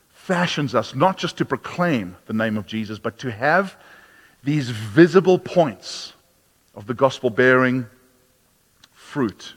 fashions 0.10 0.74
us 0.74 0.96
not 0.96 1.18
just 1.18 1.38
to 1.38 1.46
proclaim 1.46 2.16
the 2.28 2.34
name 2.34 2.58
of 2.58 2.66
Jesus, 2.66 3.00
but 3.00 3.18
to 3.20 3.32
have 3.32 3.76
these 4.44 4.70
visible 4.70 5.38
points 5.38 6.14
of 6.76 6.88
the 6.88 6.94
gospel 6.94 7.30
bearing 7.30 7.86
fruit 8.94 9.54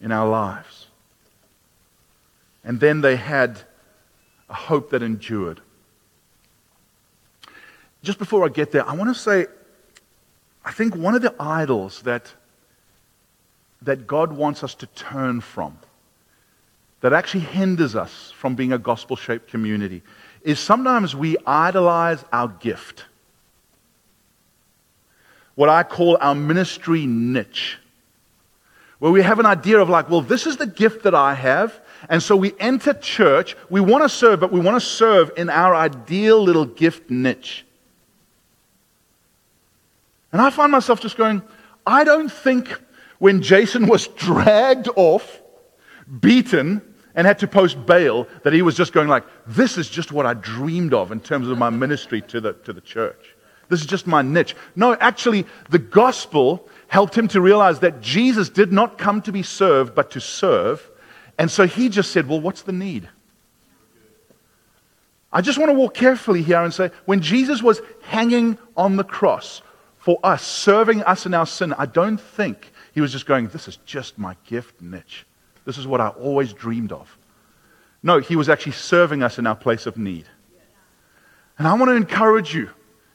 in 0.00 0.12
our 0.12 0.28
lives. 0.28 0.86
And 2.64 2.80
then 2.80 3.00
they 3.00 3.16
had 3.16 3.60
a 4.48 4.54
hope 4.54 4.90
that 4.90 5.02
endured. 5.02 5.60
Just 8.02 8.18
before 8.18 8.44
I 8.44 8.48
get 8.48 8.70
there, 8.70 8.88
I 8.88 8.94
want 8.94 9.14
to 9.14 9.20
say 9.20 9.46
I 10.66 10.72
think 10.72 10.96
one 10.96 11.14
of 11.14 11.22
the 11.22 11.32
idols 11.38 12.02
that, 12.02 12.32
that 13.86 14.06
God 14.06 14.32
wants 14.32 14.62
us 14.62 14.74
to 14.76 14.86
turn 14.86 15.40
from 15.40 15.78
that 17.00 17.12
actually 17.12 17.40
hinders 17.40 17.94
us 17.94 18.32
from 18.36 18.54
being 18.54 18.72
a 18.72 18.78
gospel 18.78 19.16
shaped 19.16 19.48
community 19.48 20.02
is 20.42 20.58
sometimes 20.58 21.14
we 21.14 21.36
idolize 21.46 22.24
our 22.32 22.48
gift. 22.48 23.04
What 25.54 25.68
I 25.68 25.82
call 25.82 26.18
our 26.20 26.34
ministry 26.34 27.06
niche. 27.06 27.78
Where 28.98 29.12
we 29.12 29.22
have 29.22 29.38
an 29.38 29.46
idea 29.46 29.78
of 29.78 29.88
like, 29.88 30.08
well, 30.08 30.20
this 30.20 30.46
is 30.46 30.56
the 30.56 30.66
gift 30.66 31.04
that 31.04 31.14
I 31.14 31.34
have. 31.34 31.78
And 32.08 32.22
so 32.22 32.34
we 32.34 32.54
enter 32.58 32.94
church. 32.94 33.56
We 33.68 33.80
want 33.80 34.02
to 34.04 34.08
serve, 34.08 34.40
but 34.40 34.52
we 34.52 34.60
want 34.60 34.80
to 34.80 34.86
serve 34.86 35.30
in 35.36 35.50
our 35.50 35.74
ideal 35.74 36.42
little 36.42 36.64
gift 36.64 37.10
niche. 37.10 37.64
And 40.32 40.40
I 40.40 40.50
find 40.50 40.72
myself 40.72 41.00
just 41.00 41.16
going, 41.16 41.42
I 41.86 42.04
don't 42.04 42.32
think 42.32 42.80
when 43.18 43.42
Jason 43.42 43.86
was 43.86 44.08
dragged 44.08 44.88
off 44.96 45.42
beaten, 46.20 46.82
and 47.16 47.26
had 47.26 47.38
to 47.38 47.48
post 47.48 47.86
bail, 47.86 48.28
that 48.44 48.52
he 48.52 48.60
was 48.60 48.76
just 48.76 48.92
going 48.92 49.08
like, 49.08 49.24
this 49.46 49.78
is 49.78 49.88
just 49.88 50.12
what 50.12 50.26
I 50.26 50.34
dreamed 50.34 50.92
of 50.92 51.10
in 51.10 51.18
terms 51.18 51.48
of 51.48 51.56
my 51.56 51.70
ministry 51.70 52.20
to 52.22 52.42
the, 52.42 52.52
to 52.52 52.74
the 52.74 52.80
church. 52.82 53.34
This 53.70 53.80
is 53.80 53.86
just 53.86 54.06
my 54.06 54.20
niche. 54.20 54.54
No, 54.76 54.94
actually, 54.94 55.46
the 55.70 55.78
gospel 55.78 56.68
helped 56.88 57.16
him 57.16 57.26
to 57.28 57.40
realize 57.40 57.80
that 57.80 58.02
Jesus 58.02 58.50
did 58.50 58.70
not 58.70 58.98
come 58.98 59.22
to 59.22 59.32
be 59.32 59.42
served, 59.42 59.94
but 59.94 60.10
to 60.10 60.20
serve. 60.20 60.88
And 61.38 61.50
so 61.50 61.66
he 61.66 61.88
just 61.88 62.12
said, 62.12 62.28
well, 62.28 62.40
what's 62.40 62.62
the 62.62 62.72
need? 62.72 63.08
I 65.32 65.40
just 65.40 65.58
want 65.58 65.70
to 65.70 65.74
walk 65.74 65.94
carefully 65.94 66.42
here 66.42 66.62
and 66.62 66.72
say, 66.72 66.90
when 67.06 67.22
Jesus 67.22 67.62
was 67.62 67.80
hanging 68.02 68.58
on 68.76 68.96
the 68.96 69.04
cross 69.04 69.62
for 69.96 70.20
us, 70.22 70.46
serving 70.46 71.02
us 71.04 71.24
in 71.24 71.32
our 71.32 71.46
sin, 71.46 71.72
I 71.78 71.86
don't 71.86 72.20
think 72.20 72.72
he 72.96 73.02
was 73.02 73.12
just 73.12 73.26
going, 73.26 73.48
this 73.48 73.68
is 73.68 73.76
just 73.84 74.16
my 74.16 74.34
gift 74.46 74.80
niche. 74.80 75.26
This 75.66 75.76
is 75.76 75.86
what 75.86 76.00
I 76.00 76.08
always 76.08 76.54
dreamed 76.54 76.92
of. 76.92 77.14
No, 78.02 78.20
he 78.20 78.36
was 78.36 78.48
actually 78.48 78.72
serving 78.72 79.22
us 79.22 79.38
in 79.38 79.46
our 79.46 79.54
place 79.54 79.84
of 79.84 79.98
need. 79.98 80.24
And 81.58 81.68
I 81.68 81.74
want 81.74 81.90
to 81.90 81.94
encourage 81.94 82.54
you. 82.54 82.70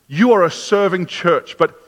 You 0.08 0.34
are 0.34 0.44
a 0.44 0.52
serving 0.52 1.08
church, 1.08 1.58
but 1.58 1.82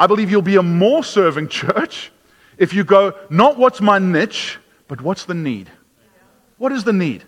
I 0.00 0.08
believe 0.08 0.32
you'll 0.32 0.42
be 0.42 0.56
a 0.56 0.64
more 0.64 1.04
serving 1.04 1.46
church 1.62 2.10
if 2.58 2.74
you 2.74 2.82
go, 2.82 3.14
not 3.30 3.56
what's 3.56 3.80
my 3.80 4.00
niche, 4.00 4.58
but 4.88 5.00
what's 5.00 5.24
the 5.24 5.34
need? 5.34 5.70
What 6.58 6.72
is 6.72 6.82
the 6.82 6.92
need? 6.92 7.22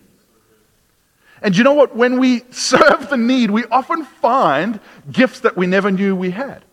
And 1.41 1.57
you 1.57 1.63
know 1.63 1.75
what? 1.75 1.95
When 1.95 2.19
we 2.19 2.43
serve 2.51 3.11
the 3.11 3.17
need, 3.17 3.53
we 3.53 3.65
often 3.67 4.05
find 4.05 4.81
gifts 5.13 5.39
that 5.39 5.57
we 5.57 5.69
never 5.69 5.93
knew 5.93 6.17
we 6.17 6.33
had. 6.33 6.65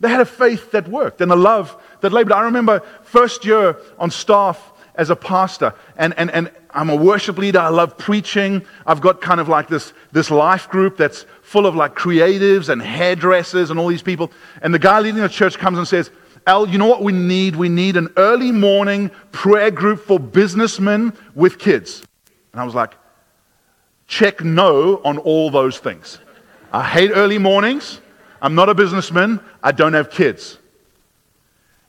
They 0.00 0.08
had 0.08 0.20
a 0.20 0.26
faith 0.26 0.72
that 0.72 0.88
worked 0.88 1.20
and 1.20 1.32
a 1.32 1.36
love 1.36 1.76
that 2.00 2.12
labored. 2.12 2.32
I 2.32 2.42
remember 2.42 2.80
first 3.02 3.44
year 3.44 3.78
on 3.98 4.10
staff 4.10 4.72
as 4.94 5.10
a 5.10 5.16
pastor, 5.16 5.74
and, 5.96 6.14
and, 6.18 6.30
and 6.30 6.50
I'm 6.70 6.90
a 6.90 6.96
worship 6.96 7.38
leader. 7.38 7.58
I 7.58 7.68
love 7.68 7.96
preaching. 7.96 8.64
I've 8.86 9.00
got 9.00 9.20
kind 9.20 9.40
of 9.40 9.48
like 9.48 9.68
this, 9.68 9.92
this 10.12 10.30
life 10.30 10.68
group 10.68 10.96
that's 10.96 11.24
full 11.42 11.66
of 11.66 11.74
like 11.74 11.94
creatives 11.94 12.68
and 12.68 12.82
hairdressers 12.82 13.70
and 13.70 13.78
all 13.78 13.88
these 13.88 14.02
people. 14.02 14.30
And 14.62 14.74
the 14.74 14.78
guy 14.78 15.00
leading 15.00 15.20
the 15.20 15.28
church 15.28 15.58
comes 15.58 15.78
and 15.78 15.88
says, 15.88 16.10
Al, 16.46 16.68
you 16.68 16.78
know 16.78 16.86
what 16.86 17.02
we 17.02 17.12
need? 17.12 17.56
We 17.56 17.68
need 17.68 17.96
an 17.96 18.08
early 18.16 18.52
morning 18.52 19.10
prayer 19.32 19.70
group 19.70 20.00
for 20.00 20.20
businessmen 20.20 21.12
with 21.34 21.58
kids. 21.58 22.02
And 22.52 22.60
I 22.60 22.64
was 22.64 22.74
like, 22.74 22.94
check 24.06 24.44
no 24.44 25.00
on 25.04 25.18
all 25.18 25.50
those 25.50 25.78
things. 25.78 26.18
I 26.72 26.84
hate 26.84 27.10
early 27.12 27.38
mornings. 27.38 28.00
I'm 28.40 28.54
not 28.54 28.68
a 28.68 28.74
businessman. 28.74 29.40
I 29.62 29.72
don't 29.72 29.94
have 29.94 30.10
kids. 30.10 30.58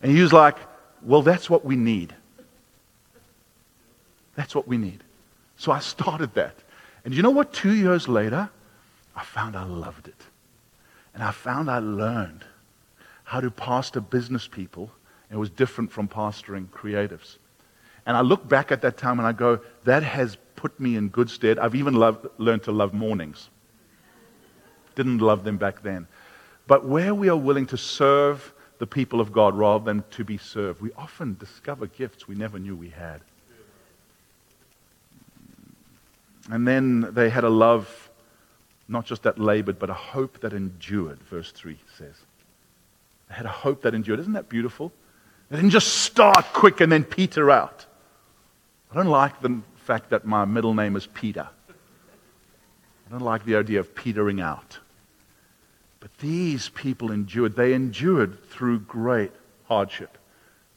And 0.01 0.11
he 0.11 0.21
was 0.21 0.31
like, 0.33 0.57
well, 1.01 1.21
that's 1.21 1.49
what 1.49 1.65
we 1.65 1.75
need. 1.75 2.13
That's 4.35 4.53
what 4.53 4.67
we 4.67 4.77
need. 4.77 5.03
So 5.57 5.71
I 5.71 5.79
started 5.79 6.33
that. 6.35 6.55
And 7.03 7.13
you 7.13 7.23
know 7.23 7.31
what? 7.31 7.53
Two 7.53 7.73
years 7.73 8.07
later, 8.07 8.49
I 9.15 9.23
found 9.23 9.55
I 9.55 9.63
loved 9.63 10.07
it. 10.07 10.21
And 11.13 11.23
I 11.23 11.31
found 11.31 11.71
I 11.71 11.79
learned 11.79 12.43
how 13.23 13.39
to 13.39 13.49
pastor 13.49 13.99
business 13.99 14.47
people. 14.47 14.91
It 15.31 15.35
was 15.35 15.49
different 15.49 15.91
from 15.91 16.07
pastoring 16.07 16.67
creatives. 16.67 17.37
And 18.05 18.15
I 18.15 18.21
look 18.21 18.47
back 18.47 18.71
at 18.71 18.81
that 18.83 18.97
time 18.97 19.19
and 19.19 19.27
I 19.27 19.33
go, 19.33 19.59
that 19.83 20.03
has 20.03 20.37
put 20.55 20.79
me 20.79 20.95
in 20.95 21.09
good 21.09 21.29
stead. 21.29 21.59
I've 21.59 21.75
even 21.75 21.95
loved, 21.95 22.27
learned 22.37 22.63
to 22.63 22.71
love 22.71 22.93
mornings. 22.93 23.49
Didn't 24.95 25.17
love 25.19 25.43
them 25.43 25.57
back 25.57 25.81
then. 25.83 26.07
But 26.67 26.85
where 26.85 27.15
we 27.15 27.29
are 27.29 27.37
willing 27.37 27.65
to 27.67 27.77
serve 27.77 28.53
the 28.79 28.87
people 28.87 29.19
of 29.19 29.31
God 29.31 29.55
rather 29.55 29.83
than 29.83 30.03
to 30.11 30.23
be 30.23 30.37
served, 30.37 30.81
we 30.81 30.91
often 30.93 31.35
discover 31.39 31.87
gifts 31.87 32.27
we 32.27 32.35
never 32.35 32.59
knew 32.59 32.75
we 32.75 32.89
had. 32.89 33.21
And 36.51 36.67
then 36.67 37.09
they 37.13 37.29
had 37.29 37.43
a 37.43 37.49
love, 37.49 38.09
not 38.87 39.05
just 39.05 39.23
that 39.23 39.39
labored, 39.39 39.79
but 39.79 39.89
a 39.89 39.93
hope 39.93 40.39
that 40.41 40.53
endured, 40.53 41.19
verse 41.23 41.51
3 41.51 41.77
says. 41.97 42.15
They 43.29 43.35
had 43.35 43.45
a 43.45 43.49
hope 43.49 43.81
that 43.81 43.93
endured. 43.93 44.19
Isn't 44.19 44.33
that 44.33 44.47
beautiful? 44.47 44.91
They 45.49 45.57
didn't 45.57 45.71
just 45.71 46.03
start 46.03 46.45
quick 46.53 46.81
and 46.81 46.91
then 46.91 47.03
peter 47.03 47.49
out. 47.49 47.85
I 48.91 48.95
don't 48.95 49.07
like 49.07 49.41
the 49.41 49.61
fact 49.75 50.09
that 50.11 50.25
my 50.25 50.45
middle 50.45 50.73
name 50.73 50.95
is 50.95 51.07
Peter. 51.07 51.47
I 51.69 53.11
don't 53.11 53.21
like 53.21 53.45
the 53.45 53.55
idea 53.55 53.79
of 53.79 53.95
petering 53.95 54.41
out. 54.41 54.79
But 56.07 56.19
these 56.19 56.69
people 56.69 57.11
endured. 57.11 57.57
They 57.57 57.73
endured 57.73 58.41
through 58.49 58.79
great 58.79 59.33
hardship, 59.65 60.17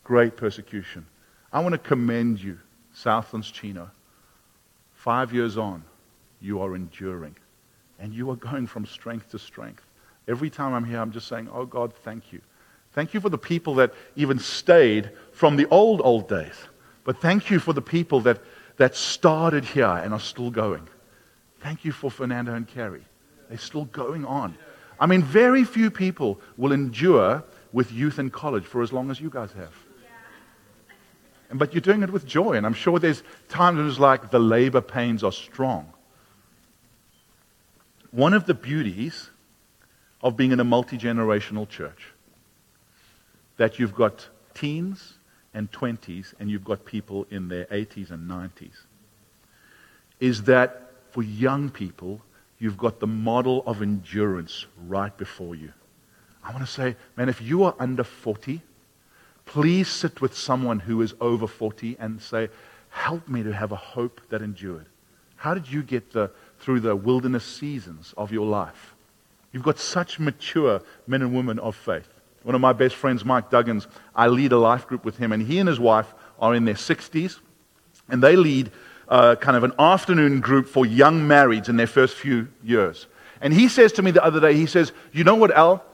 great 0.03 0.37
persecution. 0.37 1.07
I 1.53 1.61
want 1.61 1.73
to 1.75 1.79
commend 1.79 2.43
you, 2.43 2.59
Southlands 2.93 3.49
Chino. 3.49 3.93
Five 4.93 5.33
years 5.33 5.57
on, 5.57 5.85
you 6.41 6.61
are 6.61 6.75
enduring. 6.75 7.37
And 8.01 8.13
you 8.13 8.29
are 8.31 8.35
going 8.35 8.67
from 8.67 8.85
strength 8.85 9.31
to 9.31 9.39
strength. 9.39 9.85
Every 10.27 10.51
time 10.51 10.75
I'm 10.75 10.85
here, 10.85 10.99
I'm 10.99 11.13
just 11.13 11.29
saying, 11.29 11.49
Oh 11.53 11.65
God, 11.65 11.95
thank 12.03 12.33
you. 12.33 12.41
Thank 12.93 13.15
you 13.15 13.21
for 13.21 13.29
the 13.29 13.39
people 13.39 13.77
that 13.77 13.95
even 14.17 14.41
stayed 14.41 15.13
from 15.31 15.55
the 15.55 15.69
old, 15.69 16.01
old 16.03 16.29
days. 16.29 16.57
But 17.05 17.21
thank 17.21 17.51
you 17.51 17.61
for 17.61 17.73
the 17.73 17.81
people 17.81 18.19
that, 18.23 18.41
that 18.79 18.97
started 18.97 19.65
here 19.65 19.87
and 19.87 20.13
are 20.13 20.19
still 20.19 20.51
going. 20.51 20.89
Thank 21.61 21.85
you 21.85 21.93
for 21.93 22.11
Fernando 22.11 22.53
and 22.53 22.67
Carrie. 22.67 23.05
They're 23.49 23.59
still 23.59 23.85
going 23.85 24.25
on. 24.25 24.57
I 25.01 25.07
mean, 25.07 25.23
very 25.23 25.65
few 25.65 25.91
people 25.91 26.41
will 26.59 26.73
endure 26.73 27.43
with 27.73 27.91
youth 27.91 28.19
and 28.19 28.31
college 28.33 28.65
for 28.65 28.83
as 28.83 28.93
long 28.93 29.11
as 29.11 29.21
you 29.21 29.31
guys 29.31 29.51
have. 29.53 29.75
But 31.53 31.73
you're 31.75 31.81
doing 31.81 32.03
it 32.03 32.11
with 32.11 32.27
joy. 32.27 32.53
And 32.53 32.67
I'm 32.67 32.75
sure 32.75 32.99
there's 32.99 33.25
times 33.49 33.79
when 33.79 33.89
it's 33.89 33.99
like 33.99 34.31
the 34.31 34.39
labor 34.39 34.81
pains 34.81 35.25
are 35.25 35.33
strong. 35.33 35.93
One 38.13 38.35
of 38.35 38.47
the 38.47 38.55
beauties 38.55 39.31
of 40.23 40.37
being 40.37 40.53
in 40.53 40.61
a 40.61 40.65
multi 40.65 40.99
generational 40.99 41.69
church 41.69 42.13
that 43.57 43.79
you've 43.79 43.95
got 43.95 44.29
teens 44.55 45.19
and 45.55 45.71
20s 45.73 46.35
and 46.39 46.51
you've 46.51 46.65
got 46.65 46.85
people 46.85 47.27
in 47.31 47.49
their 47.49 47.65
80s 47.67 48.11
and 48.11 48.31
90s 48.31 48.85
is 50.21 50.45
that 50.45 50.93
for 51.11 51.23
young 51.23 51.71
people, 51.71 52.21
you've 52.61 52.79
got 52.79 53.01
the 53.01 53.07
model 53.09 53.65
of 53.67 53.83
endurance 53.83 54.67
right 54.87 55.17
before 55.17 55.57
you. 55.57 55.73
I 56.45 56.53
want 56.53 56.65
to 56.65 56.71
say, 56.71 56.95
man, 57.17 57.29
if 57.29 57.43
you 57.43 57.65
are 57.65 57.75
under 57.79 58.05
40, 58.05 58.63
Please 59.51 59.89
sit 59.89 60.21
with 60.21 60.33
someone 60.33 60.79
who 60.79 61.03
is 61.03 61.13
over 61.21 61.49
40 61.49 61.97
and 61.99 62.23
say, 62.23 62.49
Help 62.91 63.29
me 63.29 63.43
to 63.43 63.53
have 63.53 63.73
a 63.73 63.77
hope 63.77 64.21
that 64.29 64.43
endured. 64.43 64.87
How 65.35 65.55
did 65.55 65.69
you 65.69 65.83
get 65.83 66.13
the, 66.13 66.31
through 66.61 66.79
the 66.79 66.95
wilderness 66.95 67.45
seasons 67.45 68.15
of 68.17 68.31
your 68.31 68.47
life? 68.47 68.95
You've 69.51 69.65
got 69.65 69.81
such 69.81 70.21
mature 70.21 70.81
men 71.09 71.23
and 71.23 71.35
women 71.35 71.59
of 71.59 71.75
faith. 71.75 72.09
One 72.45 72.55
of 72.55 72.61
my 72.61 72.73
best 72.73 72.95
friends, 72.95 73.25
Mike 73.25 73.51
Duggins, 73.51 73.89
I 74.15 74.29
lead 74.29 74.53
a 74.53 74.59
life 74.59 74.87
group 74.87 75.05
with 75.05 75.17
him, 75.17 75.33
and 75.33 75.43
he 75.43 75.59
and 75.59 75.69
his 75.69 75.81
wife 75.81 76.15
are 76.39 76.55
in 76.55 76.65
their 76.65 76.75
60s, 76.75 77.41
and 78.09 78.23
they 78.23 78.37
lead 78.37 78.71
kind 79.11 79.57
of 79.57 79.65
an 79.65 79.73
afternoon 79.79 80.41
group 80.41 80.69
for 80.69 80.87
young 80.87 81.23
marrieds 81.23 81.69
in 81.69 81.77
their 81.77 81.87
first 81.87 82.15
few 82.15 82.49
years. 82.63 83.07
And 83.41 83.53
he 83.53 83.69
says 83.69 83.93
to 83.93 84.03
me 84.03 84.11
the 84.11 84.25
other 84.25 84.41
day, 84.41 84.55
he 84.55 84.67
says, 84.67 84.93
You 85.13 85.25
know 85.25 85.35
what, 85.35 85.51
Al? 85.51 85.85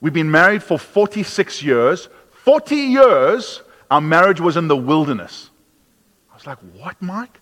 We've 0.00 0.12
been 0.12 0.30
married 0.30 0.62
for 0.62 0.78
46 0.78 1.62
years. 1.62 2.08
40 2.44 2.74
years, 2.74 3.62
our 3.90 4.00
marriage 4.00 4.40
was 4.40 4.56
in 4.56 4.68
the 4.68 4.76
wilderness. 4.76 5.50
I 6.30 6.34
was 6.34 6.46
like, 6.46 6.58
What, 6.58 7.00
Mike? 7.00 7.40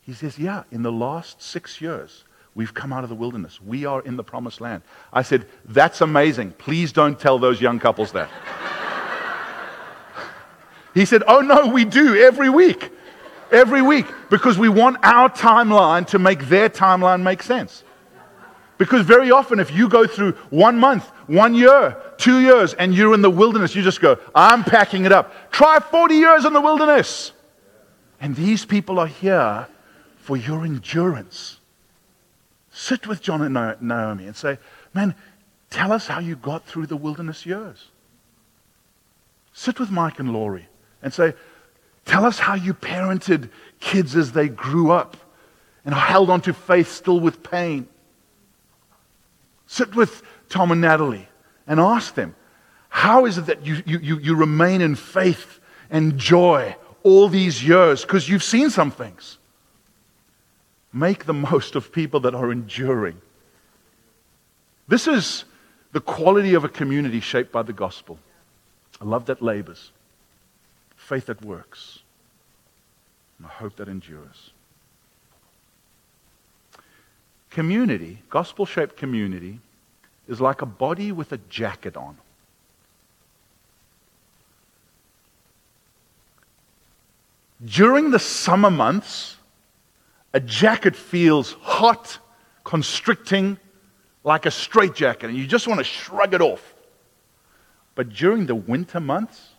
He 0.00 0.14
says, 0.14 0.38
Yeah, 0.38 0.62
in 0.70 0.82
the 0.82 0.92
last 0.92 1.42
six 1.42 1.80
years, 1.80 2.24
we've 2.54 2.72
come 2.72 2.92
out 2.92 3.02
of 3.02 3.10
the 3.10 3.16
wilderness. 3.16 3.60
We 3.60 3.84
are 3.84 4.00
in 4.00 4.16
the 4.16 4.24
promised 4.24 4.60
land. 4.60 4.82
I 5.12 5.22
said, 5.22 5.46
That's 5.66 6.00
amazing. 6.00 6.52
Please 6.52 6.92
don't 6.92 7.18
tell 7.18 7.38
those 7.38 7.60
young 7.60 7.80
couples 7.80 8.12
that. 8.12 8.30
he 10.94 11.04
said, 11.04 11.24
Oh, 11.26 11.40
no, 11.40 11.66
we 11.66 11.84
do 11.84 12.16
every 12.16 12.48
week. 12.48 12.92
Every 13.52 13.82
week. 13.82 14.06
Because 14.30 14.58
we 14.58 14.68
want 14.68 14.96
our 15.02 15.28
timeline 15.28 16.06
to 16.08 16.18
make 16.18 16.48
their 16.48 16.68
timeline 16.68 17.22
make 17.22 17.42
sense. 17.42 17.84
Because 18.78 19.06
very 19.06 19.30
often, 19.30 19.60
if 19.60 19.70
you 19.70 19.88
go 19.88 20.06
through 20.06 20.32
one 20.50 20.78
month, 20.78 21.06
one 21.28 21.54
year, 21.54 21.96
two 22.16 22.40
years, 22.40 22.74
and 22.74 22.92
you're 22.92 23.14
in 23.14 23.22
the 23.22 23.30
wilderness, 23.30 23.76
you 23.76 23.82
just 23.82 24.00
go, 24.00 24.18
I'm 24.34 24.64
packing 24.64 25.04
it 25.04 25.12
up. 25.12 25.52
Try 25.52 25.78
40 25.78 26.14
years 26.16 26.44
in 26.44 26.52
the 26.52 26.60
wilderness. 26.60 27.30
And 28.20 28.34
these 28.34 28.64
people 28.64 28.98
are 28.98 29.06
here 29.06 29.68
for 30.16 30.36
your 30.36 30.64
endurance. 30.64 31.58
Sit 32.72 33.06
with 33.06 33.20
John 33.20 33.42
and 33.42 33.80
Naomi 33.80 34.26
and 34.26 34.34
say, 34.34 34.58
Man, 34.94 35.14
tell 35.70 35.92
us 35.92 36.06
how 36.06 36.18
you 36.18 36.36
got 36.36 36.64
through 36.64 36.86
the 36.86 36.96
wilderness 36.96 37.44
years. 37.44 37.88
Sit 39.52 39.78
with 39.78 39.90
Mike 39.90 40.18
and 40.18 40.32
Laurie 40.32 40.68
and 41.02 41.12
say, 41.12 41.34
Tell 42.04 42.24
us 42.24 42.38
how 42.38 42.54
you 42.54 42.74
parented 42.74 43.50
kids 43.80 44.16
as 44.16 44.32
they 44.32 44.48
grew 44.48 44.90
up 44.90 45.16
and 45.84 45.94
held 45.94 46.30
on 46.30 46.40
to 46.42 46.52
faith 46.52 46.90
still 46.90 47.20
with 47.20 47.42
pain. 47.42 47.88
Sit 49.66 49.94
with 49.94 50.22
Tom 50.48 50.70
and 50.70 50.80
Natalie 50.80 51.28
and 51.66 51.80
ask 51.80 52.14
them, 52.14 52.34
how 52.88 53.24
is 53.24 53.38
it 53.38 53.46
that 53.46 53.64
you, 53.64 53.82
you, 53.86 54.18
you 54.18 54.36
remain 54.36 54.80
in 54.82 54.94
faith 54.94 55.60
and 55.90 56.18
joy 56.18 56.76
all 57.02 57.28
these 57.28 57.66
years? 57.66 58.02
Because 58.02 58.28
you've 58.28 58.42
seen 58.42 58.68
some 58.68 58.90
things. 58.90 59.38
Make 60.92 61.24
the 61.24 61.32
most 61.32 61.74
of 61.74 61.90
people 61.90 62.20
that 62.20 62.34
are 62.34 62.52
enduring. 62.52 63.20
This 64.88 65.08
is 65.08 65.44
the 65.92 66.00
quality 66.00 66.52
of 66.52 66.64
a 66.64 66.68
community 66.68 67.20
shaped 67.20 67.50
by 67.50 67.62
the 67.62 67.72
gospel. 67.72 68.18
A 69.00 69.06
love 69.06 69.24
that 69.26 69.40
labors, 69.40 69.90
faith 71.02 71.26
that 71.26 71.44
works, 71.44 71.98
and 73.38 73.46
a 73.46 73.50
hope 73.50 73.76
that 73.76 73.88
endures. 73.88 74.52
Community, 77.50 78.22
gospel 78.30 78.64
shaped 78.64 78.96
community, 78.96 79.58
is 80.28 80.40
like 80.40 80.62
a 80.62 80.66
body 80.66 81.12
with 81.12 81.32
a 81.32 81.38
jacket 81.50 81.96
on. 81.96 82.16
During 87.64 88.10
the 88.10 88.18
summer 88.18 88.70
months, 88.70 89.36
a 90.32 90.40
jacket 90.40 90.96
feels 90.96 91.52
hot, 91.60 92.18
constricting, 92.64 93.58
like 94.24 94.46
a 94.46 94.50
straitjacket, 94.50 95.30
and 95.30 95.38
you 95.38 95.46
just 95.46 95.66
want 95.66 95.78
to 95.78 95.84
shrug 95.84 96.32
it 96.32 96.40
off. 96.40 96.74
But 97.94 98.08
during 98.08 98.46
the 98.46 98.54
winter 98.54 99.00
months, 99.00 99.51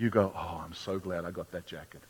you 0.00 0.10
go, 0.10 0.32
Oh, 0.34 0.62
I'm 0.64 0.72
so 0.72 0.98
glad 0.98 1.24
I 1.24 1.30
got 1.30 1.50
that 1.52 1.66
jacket. 1.66 2.00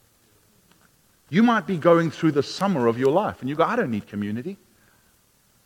You 1.28 1.42
might 1.42 1.66
be 1.66 1.76
going 1.76 2.10
through 2.10 2.32
the 2.32 2.42
summer 2.42 2.86
of 2.86 2.98
your 2.98 3.12
life 3.12 3.40
and 3.40 3.48
you 3.48 3.56
go, 3.56 3.64
I 3.64 3.76
don't 3.76 3.90
need 3.90 4.06
community. 4.06 4.56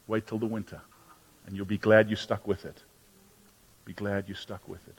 Wait 0.07 0.27
till 0.27 0.39
the 0.39 0.47
winter 0.47 0.81
and 1.47 1.57
you'll 1.57 1.67
be 1.67 1.79
glad 1.79 2.11
you 2.11 2.17
stuck 2.17 2.47
with 2.47 2.65
it. 2.65 2.83
Be 3.85 3.93
glad 3.93 4.29
you 4.29 4.35
stuck 4.35 4.67
with 4.69 4.87
it. 4.89 4.95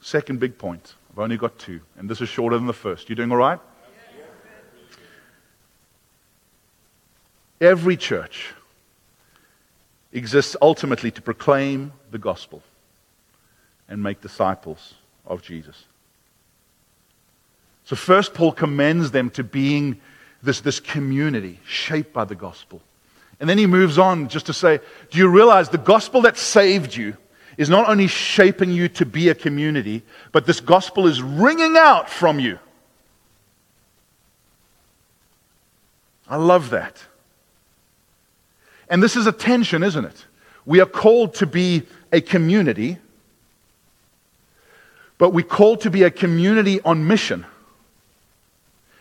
Second 0.00 0.40
big 0.40 0.58
point. 0.58 0.94
I've 1.10 1.18
only 1.18 1.36
got 1.36 1.58
two, 1.58 1.80
and 1.96 2.08
this 2.08 2.20
is 2.20 2.28
shorter 2.28 2.56
than 2.56 2.66
the 2.66 2.72
first. 2.72 3.08
You 3.08 3.14
doing 3.14 3.30
all 3.30 3.38
right? 3.38 3.60
Every 7.60 7.96
church 7.96 8.54
exists 10.12 10.56
ultimately 10.60 11.10
to 11.12 11.22
proclaim 11.22 11.92
the 12.10 12.18
gospel 12.18 12.62
and 13.92 14.02
make 14.02 14.22
disciples 14.22 14.94
of 15.26 15.42
Jesus. 15.42 15.84
So, 17.84 17.94
first, 17.94 18.32
Paul 18.32 18.52
commends 18.52 19.10
them 19.10 19.28
to 19.30 19.44
being 19.44 20.00
this, 20.42 20.60
this 20.60 20.80
community 20.80 21.60
shaped 21.66 22.12
by 22.12 22.24
the 22.24 22.34
gospel. 22.34 22.80
And 23.38 23.50
then 23.50 23.58
he 23.58 23.66
moves 23.66 23.98
on 23.98 24.28
just 24.28 24.46
to 24.46 24.54
say, 24.54 24.80
Do 25.10 25.18
you 25.18 25.28
realize 25.28 25.68
the 25.68 25.78
gospel 25.78 26.22
that 26.22 26.38
saved 26.38 26.96
you 26.96 27.16
is 27.58 27.68
not 27.68 27.86
only 27.86 28.06
shaping 28.06 28.70
you 28.70 28.88
to 28.88 29.04
be 29.04 29.28
a 29.28 29.34
community, 29.34 30.02
but 30.32 30.46
this 30.46 30.60
gospel 30.60 31.06
is 31.06 31.20
ringing 31.20 31.76
out 31.76 32.08
from 32.08 32.40
you? 32.40 32.58
I 36.28 36.36
love 36.36 36.70
that. 36.70 37.04
And 38.88 39.02
this 39.02 39.16
is 39.16 39.26
a 39.26 39.32
tension, 39.32 39.82
isn't 39.82 40.04
it? 40.06 40.24
We 40.64 40.80
are 40.80 40.86
called 40.86 41.34
to 41.34 41.46
be 41.46 41.82
a 42.10 42.22
community, 42.22 42.98
but 45.22 45.32
we 45.32 45.44
call 45.44 45.76
to 45.76 45.88
be 45.88 46.02
a 46.02 46.10
community 46.10 46.80
on 46.80 47.06
mission. 47.06 47.46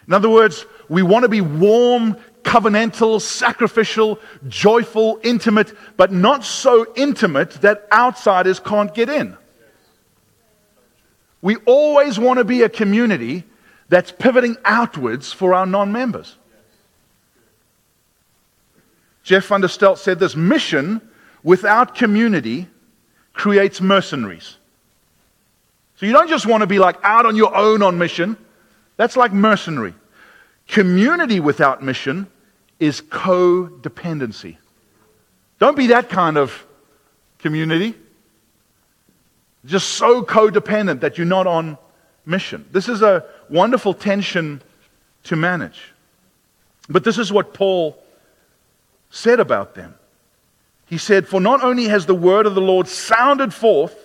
In 0.05 0.13
other 0.13 0.29
words, 0.29 0.67
we 0.87 1.01
want 1.01 1.23
to 1.23 1.29
be 1.29 1.41
warm, 1.41 2.15
covenantal, 2.43 3.19
sacrificial, 3.19 4.19
joyful, 4.47 5.19
intimate, 5.23 5.73
but 5.97 6.11
not 6.11 6.45
so 6.45 6.85
intimate 6.95 7.49
that 7.61 7.87
outsiders 7.91 8.59
can't 8.59 8.93
get 8.93 9.09
in. 9.09 9.35
We 11.41 11.55
always 11.65 12.19
want 12.19 12.37
to 12.37 12.43
be 12.43 12.61
a 12.61 12.69
community 12.69 13.43
that's 13.89 14.11
pivoting 14.11 14.57
outwards 14.63 15.33
for 15.33 15.55
our 15.55 15.65
non 15.65 15.91
members. 15.91 16.35
Jeff 19.23 19.47
Vanderstelt 19.47 19.97
said 19.97 20.19
this 20.19 20.35
mission 20.35 21.01
without 21.41 21.95
community 21.95 22.67
creates 23.33 23.81
mercenaries. 23.81 24.57
So 26.01 26.07
you 26.07 26.13
don't 26.13 26.29
just 26.29 26.47
want 26.47 26.61
to 26.61 26.67
be 26.67 26.79
like 26.79 26.97
out 27.03 27.27
on 27.27 27.35
your 27.35 27.55
own 27.55 27.83
on 27.83 27.99
mission. 27.99 28.35
That's 28.97 29.15
like 29.15 29.33
mercenary. 29.33 29.93
Community 30.67 31.39
without 31.39 31.83
mission 31.83 32.25
is 32.79 33.01
codependency. 33.01 34.57
Don't 35.59 35.77
be 35.77 35.87
that 35.87 36.09
kind 36.09 36.39
of 36.39 36.65
community. 37.37 37.93
Just 39.63 39.89
so 39.89 40.23
codependent 40.23 41.01
that 41.01 41.19
you're 41.19 41.27
not 41.27 41.45
on 41.45 41.77
mission. 42.25 42.65
This 42.71 42.89
is 42.89 43.03
a 43.03 43.23
wonderful 43.47 43.93
tension 43.93 44.63
to 45.25 45.35
manage. 45.35 45.83
But 46.89 47.03
this 47.03 47.19
is 47.19 47.31
what 47.31 47.53
Paul 47.53 47.95
said 49.11 49.39
about 49.39 49.75
them. 49.75 49.93
He 50.87 50.97
said, 50.97 51.27
For 51.27 51.39
not 51.39 51.63
only 51.63 51.83
has 51.89 52.07
the 52.07 52.15
word 52.15 52.47
of 52.47 52.55
the 52.55 52.61
Lord 52.61 52.87
sounded 52.87 53.53
forth 53.53 53.95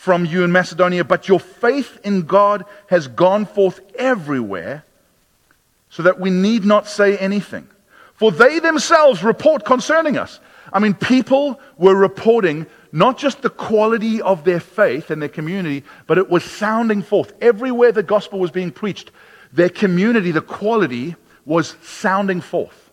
from 0.00 0.24
you 0.24 0.44
in 0.44 0.50
Macedonia, 0.50 1.04
but 1.04 1.28
your 1.28 1.38
faith 1.38 2.00
in 2.04 2.22
God 2.22 2.64
has 2.86 3.06
gone 3.06 3.44
forth 3.44 3.80
everywhere, 3.96 4.82
so 5.90 6.02
that 6.04 6.18
we 6.18 6.30
need 6.30 6.64
not 6.64 6.88
say 6.88 7.18
anything. 7.18 7.68
For 8.14 8.32
they 8.32 8.60
themselves 8.60 9.22
report 9.22 9.66
concerning 9.66 10.16
us. 10.16 10.40
I 10.72 10.78
mean, 10.78 10.94
people 10.94 11.60
were 11.76 11.94
reporting 11.94 12.64
not 12.92 13.18
just 13.18 13.42
the 13.42 13.50
quality 13.50 14.22
of 14.22 14.42
their 14.44 14.58
faith 14.58 15.10
and 15.10 15.20
their 15.20 15.28
community, 15.28 15.84
but 16.06 16.16
it 16.16 16.30
was 16.30 16.44
sounding 16.44 17.02
forth. 17.02 17.34
Everywhere 17.42 17.92
the 17.92 18.02
gospel 18.02 18.38
was 18.38 18.50
being 18.50 18.70
preached, 18.70 19.10
their 19.52 19.68
community, 19.68 20.30
the 20.30 20.40
quality, 20.40 21.14
was 21.44 21.76
sounding 21.82 22.40
forth. 22.40 22.90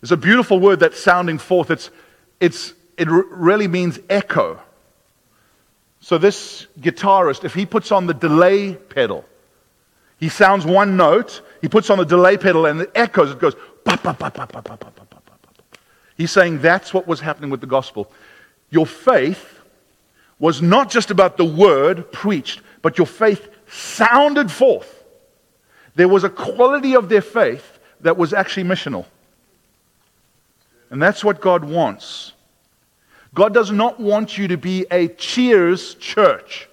There's 0.00 0.12
a 0.12 0.16
beautiful 0.16 0.58
word 0.58 0.80
that's 0.80 0.98
sounding 0.98 1.36
forth. 1.36 1.70
It's, 1.70 1.90
it's, 2.40 2.72
it 2.96 3.08
really 3.10 3.68
means 3.68 3.98
echo. 4.08 4.58
So, 6.00 6.18
this 6.18 6.66
guitarist, 6.80 7.44
if 7.44 7.54
he 7.54 7.66
puts 7.66 7.92
on 7.92 8.06
the 8.06 8.14
delay 8.14 8.74
pedal, 8.74 9.24
he 10.18 10.28
sounds 10.28 10.64
one 10.64 10.96
note, 10.96 11.42
he 11.60 11.68
puts 11.68 11.90
on 11.90 11.98
the 11.98 12.04
delay 12.04 12.36
pedal, 12.36 12.66
and 12.66 12.82
it 12.82 12.90
echoes. 12.94 13.30
It 13.32 13.38
goes. 13.38 13.54
He's 16.16 16.30
saying 16.30 16.60
that's 16.60 16.92
what 16.92 17.06
was 17.06 17.20
happening 17.20 17.50
with 17.50 17.60
the 17.60 17.66
gospel. 17.66 18.10
Your 18.70 18.86
faith 18.86 19.60
was 20.38 20.62
not 20.62 20.90
just 20.90 21.10
about 21.10 21.36
the 21.36 21.44
word 21.44 22.12
preached, 22.12 22.60
but 22.82 22.98
your 22.98 23.06
faith 23.06 23.48
sounded 23.68 24.50
forth. 24.50 25.04
There 25.94 26.08
was 26.08 26.24
a 26.24 26.30
quality 26.30 26.94
of 26.94 27.08
their 27.08 27.20
faith 27.20 27.78
that 28.00 28.16
was 28.16 28.32
actually 28.32 28.64
missional. 28.64 29.04
And 30.90 31.00
that's 31.00 31.22
what 31.22 31.40
God 31.40 31.64
wants. 31.64 32.32
God 33.34 33.54
does 33.54 33.70
not 33.70 34.00
want 34.00 34.36
you 34.36 34.48
to 34.48 34.56
be 34.56 34.86
a 34.90 35.08
cheers 35.08 35.94
church. 35.94 36.68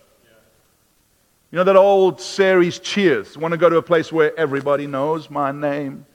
You 1.51 1.57
know 1.57 1.63
that 1.63 1.75
old 1.75 2.19
series 2.19 2.79
Cheers? 2.79 3.37
Want 3.37 3.53
to 3.53 3.57
go 3.57 3.69
to 3.69 3.77
a 3.77 3.81
place 3.81 4.11
where 4.11 4.37
everybody 4.37 4.85
knows 4.85 5.29
my 5.29 5.51
name? 5.51 6.05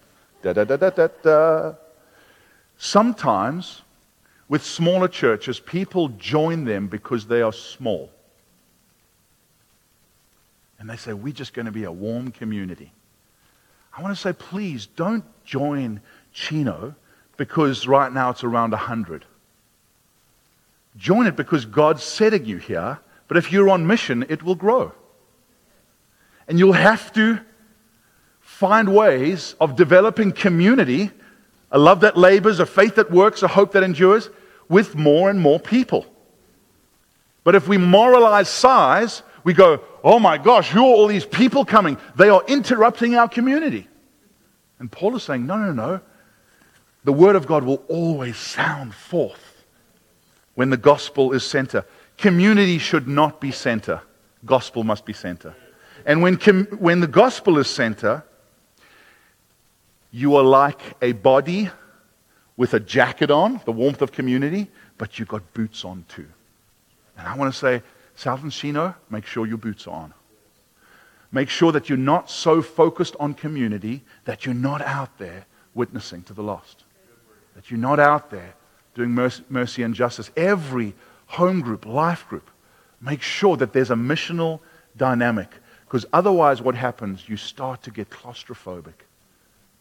Da 0.42 0.52
da 0.52 0.64
da 0.64 0.76
da 0.76 0.90
da 0.90 1.08
da. 1.22 1.74
Sometimes, 2.76 3.82
with 4.48 4.62
smaller 4.62 5.08
churches, 5.08 5.58
people 5.60 6.08
join 6.08 6.64
them 6.64 6.88
because 6.88 7.26
they 7.26 7.40
are 7.40 7.52
small. 7.52 8.10
And 10.78 10.90
they 10.90 10.96
say, 10.96 11.12
We're 11.12 11.32
just 11.32 11.54
going 11.54 11.66
to 11.66 11.72
be 11.72 11.84
a 11.84 11.92
warm 11.92 12.32
community. 12.32 12.92
I 13.96 14.02
want 14.02 14.14
to 14.16 14.20
say, 14.20 14.32
please 14.32 14.86
don't 14.86 15.24
join 15.44 16.00
Chino 16.32 16.94
because 17.36 17.86
right 17.86 18.12
now 18.12 18.30
it's 18.30 18.42
around 18.42 18.70
100. 18.70 19.24
Join 20.96 21.26
it 21.26 21.36
because 21.36 21.64
God's 21.64 22.02
setting 22.02 22.44
you 22.44 22.58
here, 22.58 22.98
but 23.28 23.36
if 23.36 23.50
you're 23.50 23.70
on 23.70 23.86
mission, 23.86 24.26
it 24.28 24.42
will 24.42 24.54
grow. 24.54 24.92
And 26.46 26.58
you'll 26.58 26.72
have 26.72 27.12
to 27.14 27.40
find 28.40 28.94
ways 28.94 29.54
of 29.60 29.76
developing 29.76 30.32
community, 30.32 31.10
a 31.70 31.78
love 31.78 32.00
that 32.00 32.16
labors, 32.16 32.60
a 32.60 32.66
faith 32.66 32.96
that 32.96 33.10
works, 33.10 33.42
a 33.42 33.48
hope 33.48 33.72
that 33.72 33.82
endures, 33.82 34.28
with 34.68 34.94
more 34.94 35.30
and 35.30 35.40
more 35.40 35.58
people. 35.58 36.06
But 37.44 37.54
if 37.54 37.66
we 37.66 37.78
moralize 37.78 38.48
size, 38.48 39.22
we 39.44 39.54
go, 39.54 39.82
oh 40.04 40.18
my 40.18 40.38
gosh, 40.38 40.70
who 40.70 40.80
are 40.80 40.94
all 40.94 41.06
these 41.06 41.26
people 41.26 41.64
coming? 41.64 41.96
They 42.16 42.28
are 42.28 42.42
interrupting 42.46 43.14
our 43.16 43.28
community. 43.28 43.88
And 44.78 44.90
Paul 44.90 45.16
is 45.16 45.22
saying, 45.22 45.46
no, 45.46 45.56
no, 45.56 45.72
no. 45.72 46.00
The 47.04 47.12
Word 47.12 47.34
of 47.34 47.46
God 47.46 47.64
will 47.64 47.82
always 47.88 48.36
sound 48.36 48.94
forth 48.94 49.41
when 50.54 50.70
the 50.70 50.76
gospel 50.76 51.32
is 51.32 51.44
center. 51.44 51.84
Community 52.18 52.78
should 52.78 53.08
not 53.08 53.40
be 53.40 53.50
center, 53.50 54.00
gospel 54.44 54.84
must 54.84 55.04
be 55.04 55.12
center. 55.12 55.54
And 56.04 56.20
when, 56.20 56.36
com- 56.36 56.66
when 56.78 57.00
the 57.00 57.06
gospel 57.06 57.58
is 57.58 57.68
center, 57.68 58.24
you 60.10 60.36
are 60.36 60.42
like 60.42 60.80
a 61.00 61.12
body 61.12 61.70
with 62.56 62.74
a 62.74 62.80
jacket 62.80 63.30
on, 63.30 63.60
the 63.64 63.72
warmth 63.72 64.02
of 64.02 64.12
community, 64.12 64.68
but 64.98 65.18
you've 65.18 65.28
got 65.28 65.54
boots 65.54 65.84
on 65.84 66.04
too. 66.08 66.26
And 67.16 67.26
I 67.26 67.36
want 67.36 67.52
to 67.52 67.58
say, 67.58 67.82
Southlands 68.14 68.56
Chino, 68.56 68.94
make 69.10 69.26
sure 69.26 69.46
your 69.46 69.58
boots 69.58 69.86
are 69.86 69.94
on. 69.94 70.14
Make 71.30 71.48
sure 71.48 71.72
that 71.72 71.88
you're 71.88 71.96
not 71.96 72.28
so 72.28 72.60
focused 72.60 73.16
on 73.18 73.32
community 73.32 74.02
that 74.24 74.44
you're 74.44 74.54
not 74.54 74.82
out 74.82 75.18
there 75.18 75.46
witnessing 75.74 76.22
to 76.24 76.34
the 76.34 76.42
lost 76.42 76.84
that 77.54 77.70
you're 77.70 77.80
not 77.80 78.00
out 78.00 78.30
there 78.30 78.54
doing 78.94 79.10
mercy 79.10 79.82
and 79.82 79.94
justice. 79.94 80.30
Every 80.36 80.94
home 81.26 81.60
group, 81.60 81.86
life 81.86 82.28
group, 82.28 82.50
make 83.00 83.22
sure 83.22 83.56
that 83.56 83.72
there's 83.72 83.90
a 83.90 83.94
missional 83.94 84.60
dynamic. 84.96 85.48
Because 85.84 86.06
otherwise, 86.12 86.62
what 86.62 86.74
happens? 86.74 87.28
You 87.28 87.36
start 87.36 87.82
to 87.84 87.90
get 87.90 88.10
claustrophobic. 88.10 88.94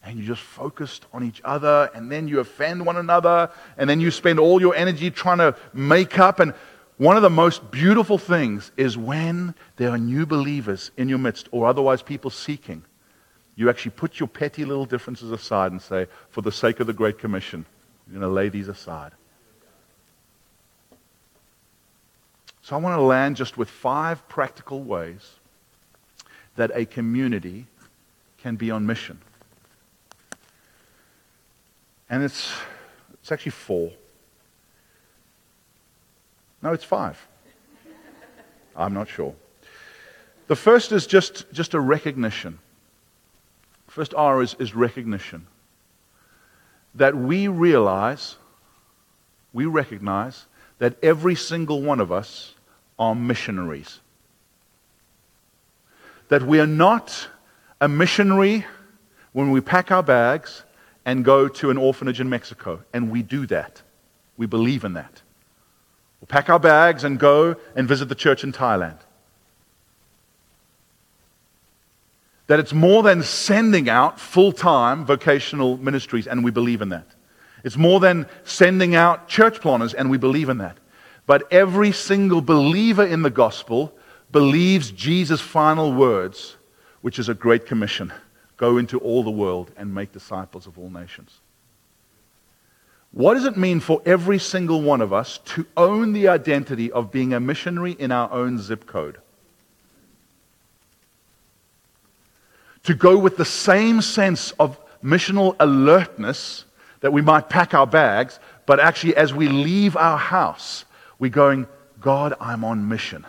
And 0.03 0.17
you're 0.17 0.35
just 0.35 0.41
focused 0.41 1.05
on 1.13 1.23
each 1.23 1.41
other, 1.43 1.89
and 1.93 2.11
then 2.11 2.27
you 2.27 2.39
offend 2.39 2.85
one 2.85 2.97
another, 2.97 3.51
and 3.77 3.89
then 3.89 3.99
you 3.99 4.09
spend 4.09 4.39
all 4.39 4.59
your 4.59 4.75
energy 4.75 5.11
trying 5.11 5.37
to 5.37 5.55
make 5.73 6.17
up. 6.17 6.39
And 6.39 6.53
one 6.97 7.15
of 7.15 7.21
the 7.21 7.29
most 7.29 7.69
beautiful 7.69 8.17
things 8.17 8.71
is 8.77 8.97
when 8.97 9.53
there 9.75 9.89
are 9.89 9.97
new 9.97 10.25
believers 10.25 10.91
in 10.97 11.07
your 11.07 11.19
midst, 11.19 11.49
or 11.51 11.67
otherwise 11.67 12.01
people 12.01 12.31
seeking 12.31 12.83
you 13.55 13.69
actually 13.69 13.91
put 13.91 14.19
your 14.19 14.27
petty 14.27 14.65
little 14.65 14.85
differences 14.85 15.31
aside 15.31 15.71
and 15.71 15.81
say, 15.81 16.07
for 16.29 16.41
the 16.41 16.51
sake 16.51 16.79
of 16.79 16.87
the 16.87 16.93
Great 16.93 17.19
Commission, 17.19 17.65
you're 18.07 18.19
going 18.19 18.29
to 18.29 18.33
lay 18.33 18.49
these 18.49 18.67
aside. 18.67 19.11
So 22.61 22.75
I 22.75 22.79
want 22.79 22.97
to 22.97 23.01
land 23.01 23.35
just 23.35 23.57
with 23.57 23.69
five 23.69 24.27
practical 24.27 24.83
ways 24.83 25.31
that 26.55 26.71
a 26.73 26.85
community 26.85 27.67
can 28.37 28.55
be 28.55 28.71
on 28.71 28.85
mission. 28.85 29.19
And 32.09 32.23
it's, 32.23 32.51
it's 33.13 33.31
actually 33.31 33.51
four. 33.51 33.91
No, 36.61 36.73
it's 36.73 36.83
five. 36.83 37.25
I'm 38.75 38.93
not 38.93 39.07
sure. 39.07 39.33
The 40.47 40.55
first 40.55 40.91
is 40.91 41.07
just, 41.07 41.51
just 41.51 41.73
a 41.73 41.79
recognition. 41.79 42.59
First 43.87 44.13
R 44.13 44.41
is, 44.41 44.55
is 44.59 44.75
recognition. 44.75 45.47
That 46.95 47.15
we 47.15 47.47
realize, 47.47 48.35
we 49.53 49.65
recognize 49.65 50.45
that 50.79 50.97
every 51.03 51.35
single 51.35 51.81
one 51.81 51.99
of 51.99 52.11
us 52.11 52.55
are 52.97 53.15
missionaries. 53.15 53.99
That 56.29 56.43
we 56.43 56.59
are 56.59 56.67
not 56.67 57.29
a 57.79 57.87
missionary 57.87 58.65
when 59.33 59.51
we 59.51 59.61
pack 59.61 59.91
our 59.91 60.03
bags 60.03 60.63
and 61.05 61.25
go 61.25 61.47
to 61.47 61.69
an 61.69 61.77
orphanage 61.77 62.19
in 62.19 62.29
Mexico. 62.29 62.83
And 62.93 63.11
we 63.11 63.23
do 63.23 63.45
that. 63.47 63.81
We 64.37 64.45
believe 64.45 64.83
in 64.83 64.93
that. 64.93 65.21
We'll 66.19 66.27
pack 66.27 66.49
our 66.49 66.59
bags 66.59 67.03
and 67.03 67.19
go 67.19 67.55
and 67.75 67.87
visit 67.87 68.09
the 68.09 68.15
church 68.15 68.43
in 68.43 68.51
Thailand. 68.51 68.97
That 72.47 72.59
it's 72.59 72.73
more 72.73 73.03
than 73.03 73.23
sending 73.23 73.89
out 73.89 74.19
full 74.19 74.51
time 74.51 75.05
vocational 75.05 75.77
ministries, 75.77 76.27
and 76.27 76.43
we 76.43 76.51
believe 76.51 76.81
in 76.81 76.89
that. 76.89 77.07
It's 77.63 77.77
more 77.77 77.99
than 77.99 78.27
sending 78.43 78.95
out 78.95 79.27
church 79.27 79.61
planters, 79.61 79.93
and 79.93 80.09
we 80.09 80.17
believe 80.17 80.49
in 80.49 80.57
that. 80.57 80.77
But 81.25 81.51
every 81.51 81.91
single 81.91 82.41
believer 82.41 83.05
in 83.05 83.21
the 83.21 83.29
gospel 83.29 83.93
believes 84.31 84.91
Jesus' 84.91 85.41
final 85.41 85.93
words, 85.93 86.57
which 87.01 87.19
is 87.19 87.29
a 87.29 87.33
great 87.33 87.65
commission 87.65 88.11
go 88.57 88.77
into 88.77 88.99
all 88.99 89.23
the 89.23 89.31
world 89.31 89.71
and 89.75 89.93
make 89.93 90.11
disciples 90.11 90.67
of 90.67 90.77
all 90.77 90.89
nations. 90.89 91.39
What 93.11 93.33
does 93.33 93.45
it 93.45 93.57
mean 93.57 93.79
for 93.79 94.01
every 94.05 94.37
single 94.37 94.83
one 94.83 95.01
of 95.01 95.11
us 95.11 95.39
to 95.45 95.65
own 95.75 96.13
the 96.13 96.27
identity 96.27 96.91
of 96.91 97.11
being 97.11 97.33
a 97.33 97.39
missionary 97.39 97.93
in 97.93 98.11
our 98.11 98.31
own 98.31 98.59
zip 98.59 98.85
code? 98.85 99.17
To 102.83 102.93
go 102.93 103.17
with 103.17 103.37
the 103.37 103.45
same 103.45 104.01
sense 104.01 104.51
of 104.59 104.79
missional 105.03 105.55
alertness 105.59 106.65
that 107.01 107.13
we 107.13 107.21
might 107.21 107.49
pack 107.49 107.73
our 107.73 107.87
bags, 107.87 108.39
but 108.65 108.79
actually, 108.79 109.15
as 109.15 109.33
we 109.33 109.47
leave 109.47 109.97
our 109.97 110.17
house, 110.17 110.85
we're 111.19 111.29
going, 111.29 111.67
God, 111.99 112.33
I'm 112.39 112.63
on 112.63 112.87
mission. 112.87 113.25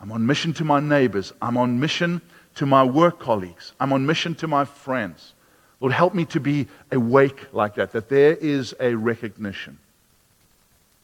I'm 0.00 0.12
on 0.12 0.26
mission 0.26 0.52
to 0.54 0.64
my 0.64 0.80
neighbors. 0.80 1.32
I'm 1.40 1.56
on 1.56 1.78
mission 1.78 2.20
to 2.56 2.66
my 2.66 2.82
work 2.82 3.20
colleagues. 3.20 3.72
I'm 3.78 3.92
on 3.92 4.04
mission 4.04 4.34
to 4.36 4.46
my 4.46 4.64
friends. 4.64 5.34
Lord, 5.80 5.92
help 5.92 6.14
me 6.14 6.24
to 6.26 6.40
be 6.40 6.68
awake 6.90 7.52
like 7.52 7.76
that, 7.76 7.92
that 7.92 8.08
there 8.08 8.34
is 8.34 8.74
a 8.80 8.94
recognition. 8.94 9.78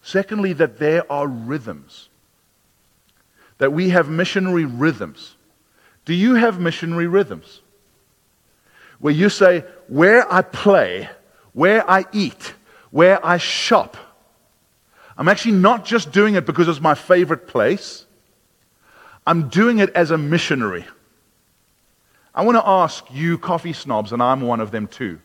Secondly, 0.02 0.52
that 0.54 0.78
there 0.78 1.10
are 1.10 1.26
rhythms, 1.26 2.08
that 3.58 3.72
we 3.72 3.90
have 3.90 4.08
missionary 4.08 4.64
rhythms. 4.64 5.34
Do 6.08 6.14
you 6.14 6.36
have 6.36 6.58
missionary 6.58 7.06
rhythms? 7.06 7.60
Where 8.98 9.12
you 9.12 9.28
say, 9.28 9.62
where 9.88 10.32
I 10.32 10.40
play, 10.40 11.10
where 11.52 11.88
I 11.88 12.06
eat, 12.14 12.54
where 12.90 13.24
I 13.24 13.36
shop, 13.36 13.98
I'm 15.18 15.28
actually 15.28 15.56
not 15.56 15.84
just 15.84 16.10
doing 16.10 16.34
it 16.34 16.46
because 16.46 16.66
it's 16.66 16.80
my 16.80 16.94
favorite 16.94 17.46
place. 17.46 18.06
I'm 19.26 19.50
doing 19.50 19.80
it 19.80 19.90
as 19.90 20.10
a 20.10 20.16
missionary. 20.16 20.86
I 22.34 22.42
want 22.42 22.56
to 22.56 22.66
ask 22.66 23.04
you, 23.10 23.36
coffee 23.36 23.74
snobs, 23.74 24.10
and 24.10 24.22
I'm 24.22 24.40
one 24.40 24.60
of 24.60 24.70
them 24.70 24.86
too. 24.86 25.20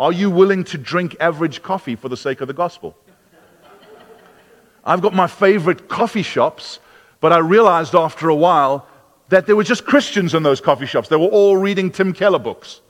Are 0.00 0.12
you 0.12 0.28
willing 0.28 0.64
to 0.64 0.76
drink 0.76 1.14
average 1.20 1.62
coffee 1.62 1.94
for 1.94 2.08
the 2.08 2.16
sake 2.16 2.40
of 2.40 2.48
the 2.48 2.52
gospel? 2.52 2.96
I've 4.84 5.02
got 5.02 5.14
my 5.14 5.28
favorite 5.28 5.86
coffee 5.86 6.24
shops, 6.24 6.80
but 7.20 7.32
I 7.32 7.38
realized 7.38 7.94
after 7.94 8.28
a 8.28 8.34
while 8.34 8.88
that 9.28 9.46
there 9.46 9.56
were 9.56 9.64
just 9.64 9.84
Christians 9.84 10.34
in 10.34 10.42
those 10.42 10.60
coffee 10.60 10.86
shops. 10.86 11.08
They 11.08 11.16
were 11.16 11.26
all 11.26 11.56
reading 11.56 11.90
Tim 11.90 12.12
Keller 12.12 12.38
books. 12.38 12.80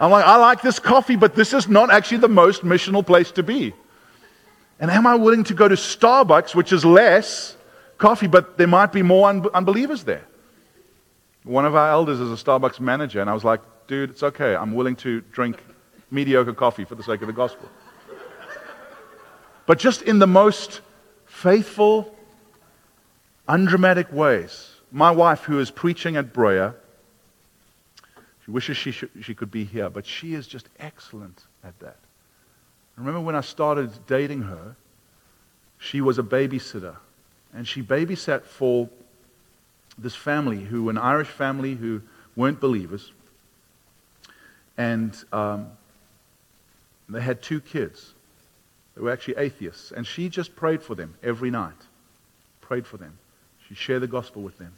I'm 0.00 0.10
like, 0.10 0.24
I 0.24 0.36
like 0.36 0.62
this 0.62 0.78
coffee, 0.78 1.16
but 1.16 1.34
this 1.34 1.52
is 1.52 1.66
not 1.66 1.90
actually 1.90 2.18
the 2.18 2.28
most 2.28 2.62
missional 2.62 3.04
place 3.04 3.32
to 3.32 3.42
be. 3.42 3.74
And 4.78 4.90
am 4.90 5.06
I 5.06 5.16
willing 5.16 5.42
to 5.44 5.54
go 5.54 5.66
to 5.66 5.74
Starbucks, 5.74 6.54
which 6.54 6.72
is 6.72 6.84
less 6.84 7.56
coffee, 7.96 8.28
but 8.28 8.58
there 8.58 8.68
might 8.68 8.92
be 8.92 9.02
more 9.02 9.28
un- 9.28 9.48
unbelievers 9.52 10.04
there? 10.04 10.24
One 11.42 11.64
of 11.64 11.74
our 11.74 11.90
elders 11.90 12.20
is 12.20 12.30
a 12.30 12.44
Starbucks 12.44 12.78
manager, 12.78 13.20
and 13.20 13.28
I 13.28 13.34
was 13.34 13.42
like, 13.42 13.60
dude, 13.88 14.10
it's 14.10 14.22
okay. 14.22 14.54
I'm 14.54 14.74
willing 14.74 14.94
to 14.96 15.20
drink 15.32 15.64
mediocre 16.10 16.52
coffee 16.52 16.84
for 16.84 16.94
the 16.94 17.02
sake 17.02 17.20
of 17.22 17.26
the 17.26 17.32
gospel. 17.32 17.68
but 19.66 19.78
just 19.78 20.02
in 20.02 20.20
the 20.20 20.26
most 20.26 20.80
faithful, 21.26 22.14
undramatic 23.48 24.12
ways. 24.12 24.77
My 24.90 25.10
wife, 25.10 25.42
who 25.42 25.58
is 25.58 25.70
preaching 25.70 26.16
at 26.16 26.32
Brea, 26.32 26.70
she 28.44 28.50
wishes 28.50 28.76
she, 28.76 28.90
should, 28.90 29.10
she 29.20 29.34
could 29.34 29.50
be 29.50 29.64
here, 29.64 29.90
but 29.90 30.06
she 30.06 30.34
is 30.34 30.46
just 30.46 30.68
excellent 30.78 31.44
at 31.62 31.78
that. 31.80 31.96
I 32.96 33.00
remember 33.00 33.20
when 33.20 33.36
I 33.36 33.42
started 33.42 33.90
dating 34.06 34.42
her, 34.42 34.76
she 35.78 36.00
was 36.00 36.18
a 36.18 36.22
babysitter, 36.22 36.96
and 37.54 37.68
she 37.68 37.82
babysat 37.82 38.44
for 38.44 38.88
this 39.98 40.14
family 40.14 40.60
who, 40.60 40.88
an 40.88 40.98
Irish 40.98 41.28
family 41.28 41.74
who 41.74 42.00
weren't 42.34 42.60
believers, 42.60 43.12
and 44.76 45.16
um, 45.32 45.66
they 47.08 47.20
had 47.20 47.42
two 47.42 47.60
kids. 47.60 48.14
They 48.94 49.02
were 49.02 49.12
actually 49.12 49.36
atheists, 49.36 49.92
and 49.92 50.06
she 50.06 50.28
just 50.28 50.56
prayed 50.56 50.82
for 50.82 50.94
them 50.94 51.14
every 51.22 51.50
night. 51.50 51.76
Prayed 52.60 52.86
for 52.86 52.96
them. 52.96 53.18
She 53.68 53.74
shared 53.74 54.02
the 54.02 54.06
gospel 54.06 54.42
with 54.42 54.58
them. 54.58 54.72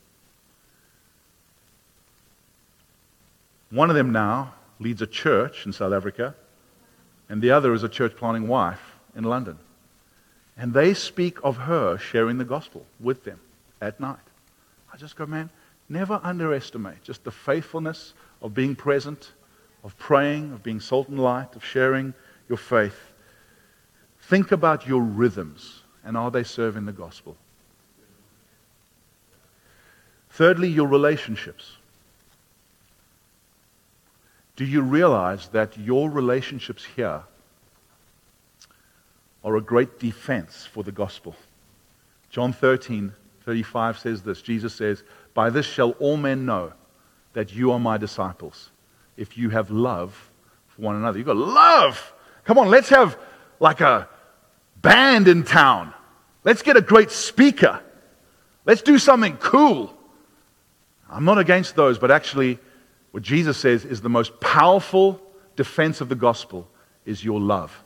One 3.70 3.88
of 3.88 3.96
them 3.96 4.10
now 4.10 4.54
leads 4.80 5.00
a 5.00 5.06
church 5.06 5.64
in 5.64 5.72
South 5.72 5.92
Africa, 5.92 6.34
and 7.28 7.40
the 7.40 7.52
other 7.52 7.72
is 7.72 7.84
a 7.84 7.88
church 7.88 8.16
planting 8.16 8.48
wife 8.48 8.96
in 9.14 9.22
London. 9.22 9.58
And 10.56 10.74
they 10.74 10.92
speak 10.94 11.38
of 11.44 11.56
her 11.56 11.96
sharing 11.98 12.38
the 12.38 12.44
gospel 12.44 12.84
with 12.98 13.22
them 13.24 13.38
at 13.80 14.00
night. 14.00 14.18
I 14.92 14.96
just 14.96 15.14
go, 15.14 15.24
man, 15.24 15.50
never 15.88 16.20
underestimate 16.24 17.04
just 17.04 17.22
the 17.22 17.30
faithfulness 17.30 18.14
of 18.42 18.54
being 18.54 18.74
present, 18.74 19.30
of 19.84 19.96
praying, 19.98 20.52
of 20.52 20.62
being 20.64 20.80
salt 20.80 21.08
and 21.08 21.18
light, 21.18 21.54
of 21.54 21.64
sharing 21.64 22.12
your 22.48 22.58
faith. 22.58 23.12
Think 24.22 24.50
about 24.50 24.86
your 24.86 25.02
rhythms 25.02 25.82
and 26.04 26.16
are 26.16 26.30
they 26.30 26.42
serving 26.42 26.86
the 26.86 26.92
gospel? 26.92 27.36
Thirdly, 30.30 30.68
your 30.68 30.86
relationships. 30.86 31.76
Do 34.56 34.64
you 34.64 34.82
realize 34.82 35.48
that 35.48 35.76
your 35.78 36.10
relationships 36.10 36.84
here 36.84 37.22
are 39.42 39.56
a 39.56 39.60
great 39.60 39.98
defense 39.98 40.66
for 40.66 40.84
the 40.84 40.92
gospel? 40.92 41.34
John 42.28 42.52
13, 42.52 43.12
35 43.44 43.98
says 43.98 44.22
this 44.22 44.42
Jesus 44.42 44.74
says, 44.74 45.02
By 45.34 45.50
this 45.50 45.66
shall 45.66 45.92
all 45.92 46.16
men 46.16 46.46
know 46.46 46.72
that 47.32 47.52
you 47.54 47.72
are 47.72 47.80
my 47.80 47.96
disciples, 47.96 48.70
if 49.16 49.38
you 49.38 49.50
have 49.50 49.70
love 49.70 50.30
for 50.68 50.82
one 50.82 50.96
another. 50.96 51.18
You've 51.18 51.26
got 51.26 51.36
love. 51.36 52.12
Come 52.44 52.58
on, 52.58 52.68
let's 52.68 52.88
have 52.88 53.18
like 53.60 53.80
a 53.80 54.08
band 54.76 55.28
in 55.28 55.42
town. 55.42 55.92
Let's 56.44 56.62
get 56.62 56.76
a 56.76 56.80
great 56.80 57.10
speaker. 57.10 57.80
Let's 58.64 58.82
do 58.82 58.98
something 58.98 59.36
cool. 59.36 59.96
I'm 61.10 61.24
not 61.24 61.38
against 61.38 61.76
those, 61.76 61.98
but 61.98 62.10
actually, 62.10 62.58
what 63.10 63.22
Jesus 63.22 63.58
says 63.58 63.84
is 63.84 64.00
the 64.00 64.08
most 64.08 64.40
powerful 64.40 65.20
defense 65.56 66.00
of 66.00 66.08
the 66.08 66.14
gospel 66.14 66.68
is 67.04 67.24
your 67.24 67.40
love. 67.40 67.82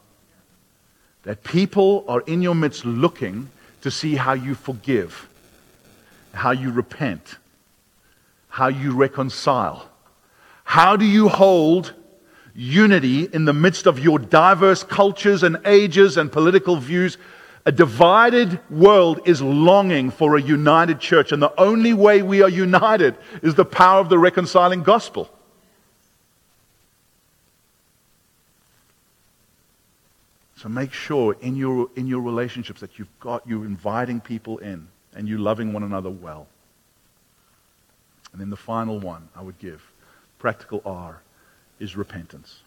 That 1.23 1.43
people 1.43 2.05
are 2.07 2.21
in 2.23 2.43
your 2.43 2.55
midst 2.55 2.85
looking 2.85 3.49
to 3.81 3.91
see 3.91 4.15
how 4.15 4.35
you 4.35 4.55
forgive 4.55 5.29
how 6.35 6.51
you 6.51 6.71
repent, 6.71 7.37
how 8.49 8.69
you 8.69 8.93
reconcile. 8.93 9.89
How 10.65 10.97
do 10.97 11.05
you 11.05 11.29
hold 11.29 11.95
unity 12.55 13.29
in 13.33 13.45
the 13.45 13.53
midst 13.53 13.87
of 13.87 13.99
your 13.99 14.19
diverse 14.19 14.83
cultures 14.83 15.43
and 15.43 15.59
ages 15.65 16.17
and 16.17 16.31
political 16.31 16.77
views? 16.77 17.19
A 17.67 17.73
divided 17.73 18.61
world 18.71 19.21
is 19.25 19.41
longing 19.41 20.11
for 20.11 20.37
a 20.37 20.43
united 20.43 21.01
church, 21.01 21.33
and 21.33 21.43
the 21.43 21.59
only 21.59 21.95
way 21.95 22.23
we 22.23 22.43
are 22.43 22.49
united 22.49 23.17
is 23.43 23.55
the 23.55 23.65
power 23.65 24.01
of 24.01 24.11
the 24.11 24.19
reconciling 24.19 24.83
gospel. 24.83 25.31
So 30.57 30.69
make 30.69 30.93
sure 30.93 31.37
in 31.41 31.57
your, 31.57 31.91
in 31.95 32.07
your 32.07 32.21
relationships 32.21 32.81
that 32.81 32.99
you've 32.99 33.21
got, 33.21 33.47
you're 33.47 33.67
inviting 33.67 34.21
people 34.21 34.59
in 34.59 34.89
and 35.15 35.29
you 35.29 35.39
loving 35.39 35.73
one 35.73 35.83
another 35.83 36.11
well. 36.11 36.47
And 38.33 38.41
then 38.41 38.51
the 38.51 38.57
final 38.57 38.99
one 38.99 39.29
I 39.37 39.43
would 39.43 39.59
give, 39.59 39.83
practical 40.39 40.83
R, 40.85 41.21
is 41.79 41.97
repentance. 41.97 42.61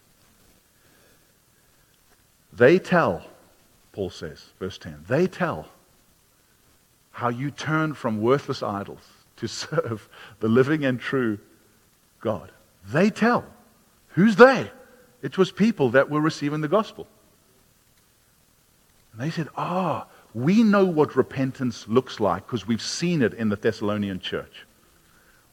They 2.52 2.78
tell, 2.78 3.24
Paul 3.92 4.10
says, 4.10 4.52
verse 4.58 4.78
10, 4.78 5.04
they 5.08 5.26
tell 5.26 5.68
how 7.10 7.28
you 7.28 7.50
turn 7.50 7.94
from 7.94 8.20
worthless 8.20 8.62
idols 8.62 9.06
to 9.36 9.48
serve 9.48 10.08
the 10.40 10.48
living 10.48 10.84
and 10.84 11.00
true 11.00 11.38
God. 12.20 12.52
They 12.86 13.10
tell. 13.10 13.44
Who's 14.08 14.36
they? 14.36 14.70
It 15.22 15.36
was 15.36 15.50
people 15.50 15.90
that 15.90 16.10
were 16.10 16.20
receiving 16.20 16.60
the 16.60 16.68
gospel. 16.68 17.06
And 19.12 19.20
they 19.20 19.30
said, 19.30 19.48
Ah, 19.56 20.06
oh, 20.06 20.12
we 20.34 20.62
know 20.62 20.84
what 20.84 21.16
repentance 21.16 21.88
looks 21.88 22.20
like 22.20 22.46
because 22.46 22.66
we've 22.66 22.82
seen 22.82 23.22
it 23.22 23.34
in 23.34 23.48
the 23.48 23.56
Thessalonian 23.56 24.20
church. 24.20 24.64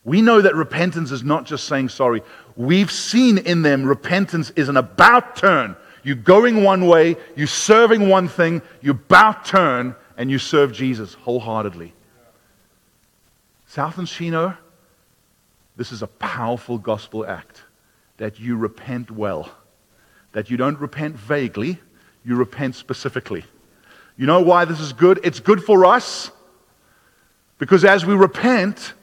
We 0.03 0.21
know 0.21 0.39
that 0.41 0.53
repentance 0.53 1.11
is 1.11 1.23
not 1.23 1.45
just 1.45 1.65
saying 1.65 1.89
sorry. 1.89 2.21
We've 2.55 2.91
seen 2.91 3.39
in 3.39 3.63
them 3.63 3.85
repentance 3.85 4.51
is 4.51 4.69
an 4.69 4.77
about 4.77 5.35
turn. 5.35 5.75
You're 6.05 6.15
going 6.15 6.63
one 6.63 6.85
way, 6.85 7.17
you're 7.35 7.47
serving 7.47 8.07
one 8.07 8.27
thing, 8.27 8.61
you 8.79 8.91
about 8.91 9.43
turn, 9.43 9.95
and 10.15 10.29
you 10.29 10.37
serve 10.37 10.71
Jesus 10.71 11.15
wholeheartedly. 11.15 11.93
Southlands 13.65 14.11
Chino, 14.11 14.55
this 15.75 15.91
is 15.91 16.03
a 16.03 16.07
powerful 16.07 16.77
gospel 16.77 17.25
act 17.25 17.63
that 18.17 18.39
you 18.39 18.55
repent 18.55 19.09
well, 19.09 19.49
that 20.33 20.51
you 20.51 20.57
don't 20.57 20.77
repent 20.77 21.15
vaguely, 21.15 21.79
you 22.23 22.35
repent 22.35 22.75
specifically. 22.75 23.43
You 24.15 24.27
know 24.27 24.41
why 24.41 24.65
this 24.65 24.79
is 24.79 24.93
good? 24.93 25.19
It's 25.23 25.39
good 25.39 25.63
for 25.63 25.85
us 25.87 26.29
because 27.57 27.83
as 27.83 28.05
we 28.05 28.13
repent, 28.13 28.93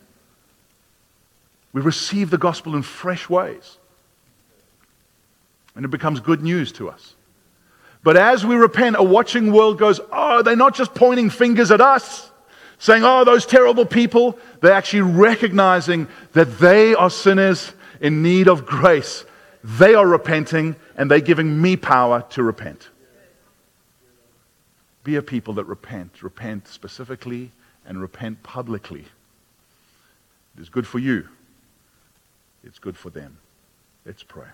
we 1.73 1.81
receive 1.81 2.31
the 2.31 2.39
gospel 2.39 2.77
in 2.77 2.83
fresh 2.83 3.29
ways. 3.29 3.79
And 5.75 5.85
it 5.85 5.89
becomes 5.89 6.21
good 6.21 6.43
news 6.43 6.73
to 6.73 6.89
us. 6.91 7.15
But 8.03 8.17
as 8.17 8.45
we 8.45 8.57
repent, 8.57 8.97
a 8.99 9.03
watching 9.03 9.53
world 9.53 9.79
goes, 9.79 10.01
oh, 10.11 10.43
they're 10.43 10.57
not 10.57 10.75
just 10.75 10.95
pointing 10.95 11.31
fingers 11.31 11.71
at 11.71 11.81
us, 11.81 12.31
saying, 12.79 13.05
oh, 13.05 13.25
those 13.25 13.47
terrible 13.47 13.87
people. 13.87 14.39
They're 14.61 14.73
actually 14.73 15.03
recognizing 15.03 16.09
that 16.33 16.59
they 16.59 16.95
are 16.95 17.11
sinners 17.11 17.73
in 18.01 18.23
need 18.23 18.49
of 18.49 18.67
grace. 18.67 19.25
They 19.63 19.95
are 19.95 20.07
repenting, 20.07 20.75
and 20.97 21.09
they're 21.09 21.21
giving 21.21 21.63
me 21.63 21.77
power 21.77 22.25
to 22.31 22.43
repent. 22.43 22.89
Be 25.05 25.17
a 25.17 25.23
people 25.23 25.55
that 25.55 25.65
repent. 25.65 26.23
Repent 26.23 26.67
specifically 26.67 27.53
and 27.87 28.01
repent 28.01 28.43
publicly. 28.43 29.05
It 30.57 30.61
is 30.61 30.69
good 30.69 30.87
for 30.87 30.99
you. 30.99 31.29
It's 32.65 32.79
good 32.79 32.97
for 32.97 33.11
them. 33.11 33.39
Let's 34.05 34.23
pray. 34.23 34.49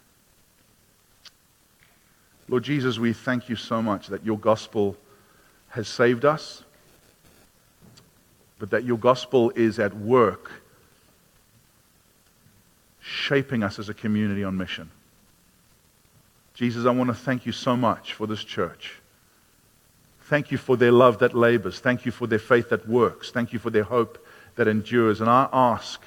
Lord 2.49 2.63
Jesus, 2.63 2.99
we 2.99 3.13
thank 3.13 3.49
you 3.49 3.57
so 3.57 3.83
much 3.83 4.07
that 4.09 4.25
your 4.25 4.39
gospel 4.39 4.97
has 5.69 5.87
saved 5.87 6.25
us, 6.25 6.65
but 8.59 8.71
that 8.71 8.85
your 8.85 8.99
gospel 8.99 9.51
is 9.55 9.79
at 9.79 9.95
work 9.95 10.51
shaping 13.01 13.63
us 13.63 13.79
as 13.79 13.89
a 13.89 13.95
community 13.95 14.45
on 14.45 14.57
mission. 14.57 14.91
Jesus, 16.55 16.87
I 16.87 16.91
want 16.91 17.09
to 17.09 17.15
thank 17.15 17.47
you 17.47 17.53
so 17.53 17.77
much 17.77 18.15
for 18.15 18.27
this 18.27 18.43
church. 18.43 18.95
Thank 20.23 20.51
you 20.51 20.59
for 20.59 20.77
their 20.77 20.93
love 20.93 21.19
that 21.21 21.35
labors. 21.35 21.81
Thank 21.81 22.05
you 22.05 22.13
for 22.13 22.27
their 22.27 22.39
faith 22.39 22.69
that 22.71 22.87
works. 22.89 23.31
Thank 23.31 23.53
you 23.53 23.59
for 23.59 23.71
their 23.71 23.85
hope 23.85 24.27
that 24.57 24.69
endures. 24.69 25.21
And 25.21 25.31
I 25.31 25.49
ask 25.53 26.03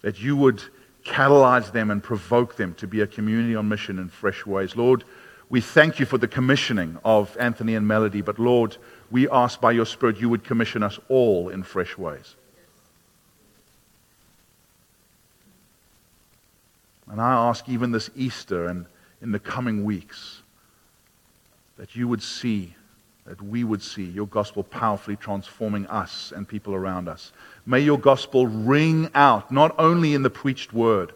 that 0.00 0.20
you 0.20 0.36
would 0.36 0.62
catalyze 1.04 1.72
them 1.72 1.90
and 1.90 2.02
provoke 2.02 2.56
them 2.56 2.74
to 2.74 2.86
be 2.86 3.02
a 3.02 3.06
community 3.06 3.54
on 3.54 3.68
mission 3.68 3.98
in 3.98 4.08
fresh 4.08 4.46
ways. 4.46 4.76
Lord, 4.76 5.04
we 5.52 5.60
thank 5.60 6.00
you 6.00 6.06
for 6.06 6.16
the 6.16 6.26
commissioning 6.26 6.96
of 7.04 7.36
Anthony 7.38 7.74
and 7.74 7.86
Melody, 7.86 8.22
but 8.22 8.38
Lord, 8.38 8.78
we 9.10 9.28
ask 9.28 9.60
by 9.60 9.72
your 9.72 9.84
Spirit 9.84 10.18
you 10.18 10.30
would 10.30 10.44
commission 10.44 10.82
us 10.82 10.98
all 11.10 11.50
in 11.50 11.62
fresh 11.62 11.98
ways. 11.98 12.36
And 17.06 17.20
I 17.20 17.34
ask 17.34 17.68
even 17.68 17.92
this 17.92 18.08
Easter 18.16 18.66
and 18.66 18.86
in 19.20 19.30
the 19.30 19.38
coming 19.38 19.84
weeks 19.84 20.40
that 21.76 21.94
you 21.94 22.08
would 22.08 22.22
see 22.22 22.74
that 23.26 23.42
we 23.42 23.62
would 23.62 23.82
see 23.82 24.04
your 24.04 24.28
gospel 24.28 24.62
powerfully 24.62 25.16
transforming 25.16 25.86
us 25.88 26.32
and 26.34 26.48
people 26.48 26.74
around 26.74 27.08
us. 27.08 27.30
May 27.66 27.80
your 27.80 27.98
gospel 27.98 28.46
ring 28.46 29.10
out, 29.14 29.52
not 29.52 29.74
only 29.78 30.14
in 30.14 30.22
the 30.22 30.30
preached 30.30 30.72
word, 30.72 31.12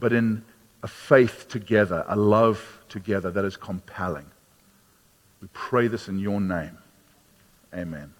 but 0.00 0.12
in 0.12 0.42
a 0.82 0.88
faith 0.88 1.46
together, 1.48 2.04
a 2.08 2.16
love 2.16 2.79
together 2.90 3.30
that 3.30 3.44
is 3.44 3.56
compelling. 3.56 4.26
We 5.40 5.48
pray 5.52 5.88
this 5.88 6.08
in 6.08 6.18
your 6.18 6.40
name. 6.40 6.76
Amen. 7.74 8.12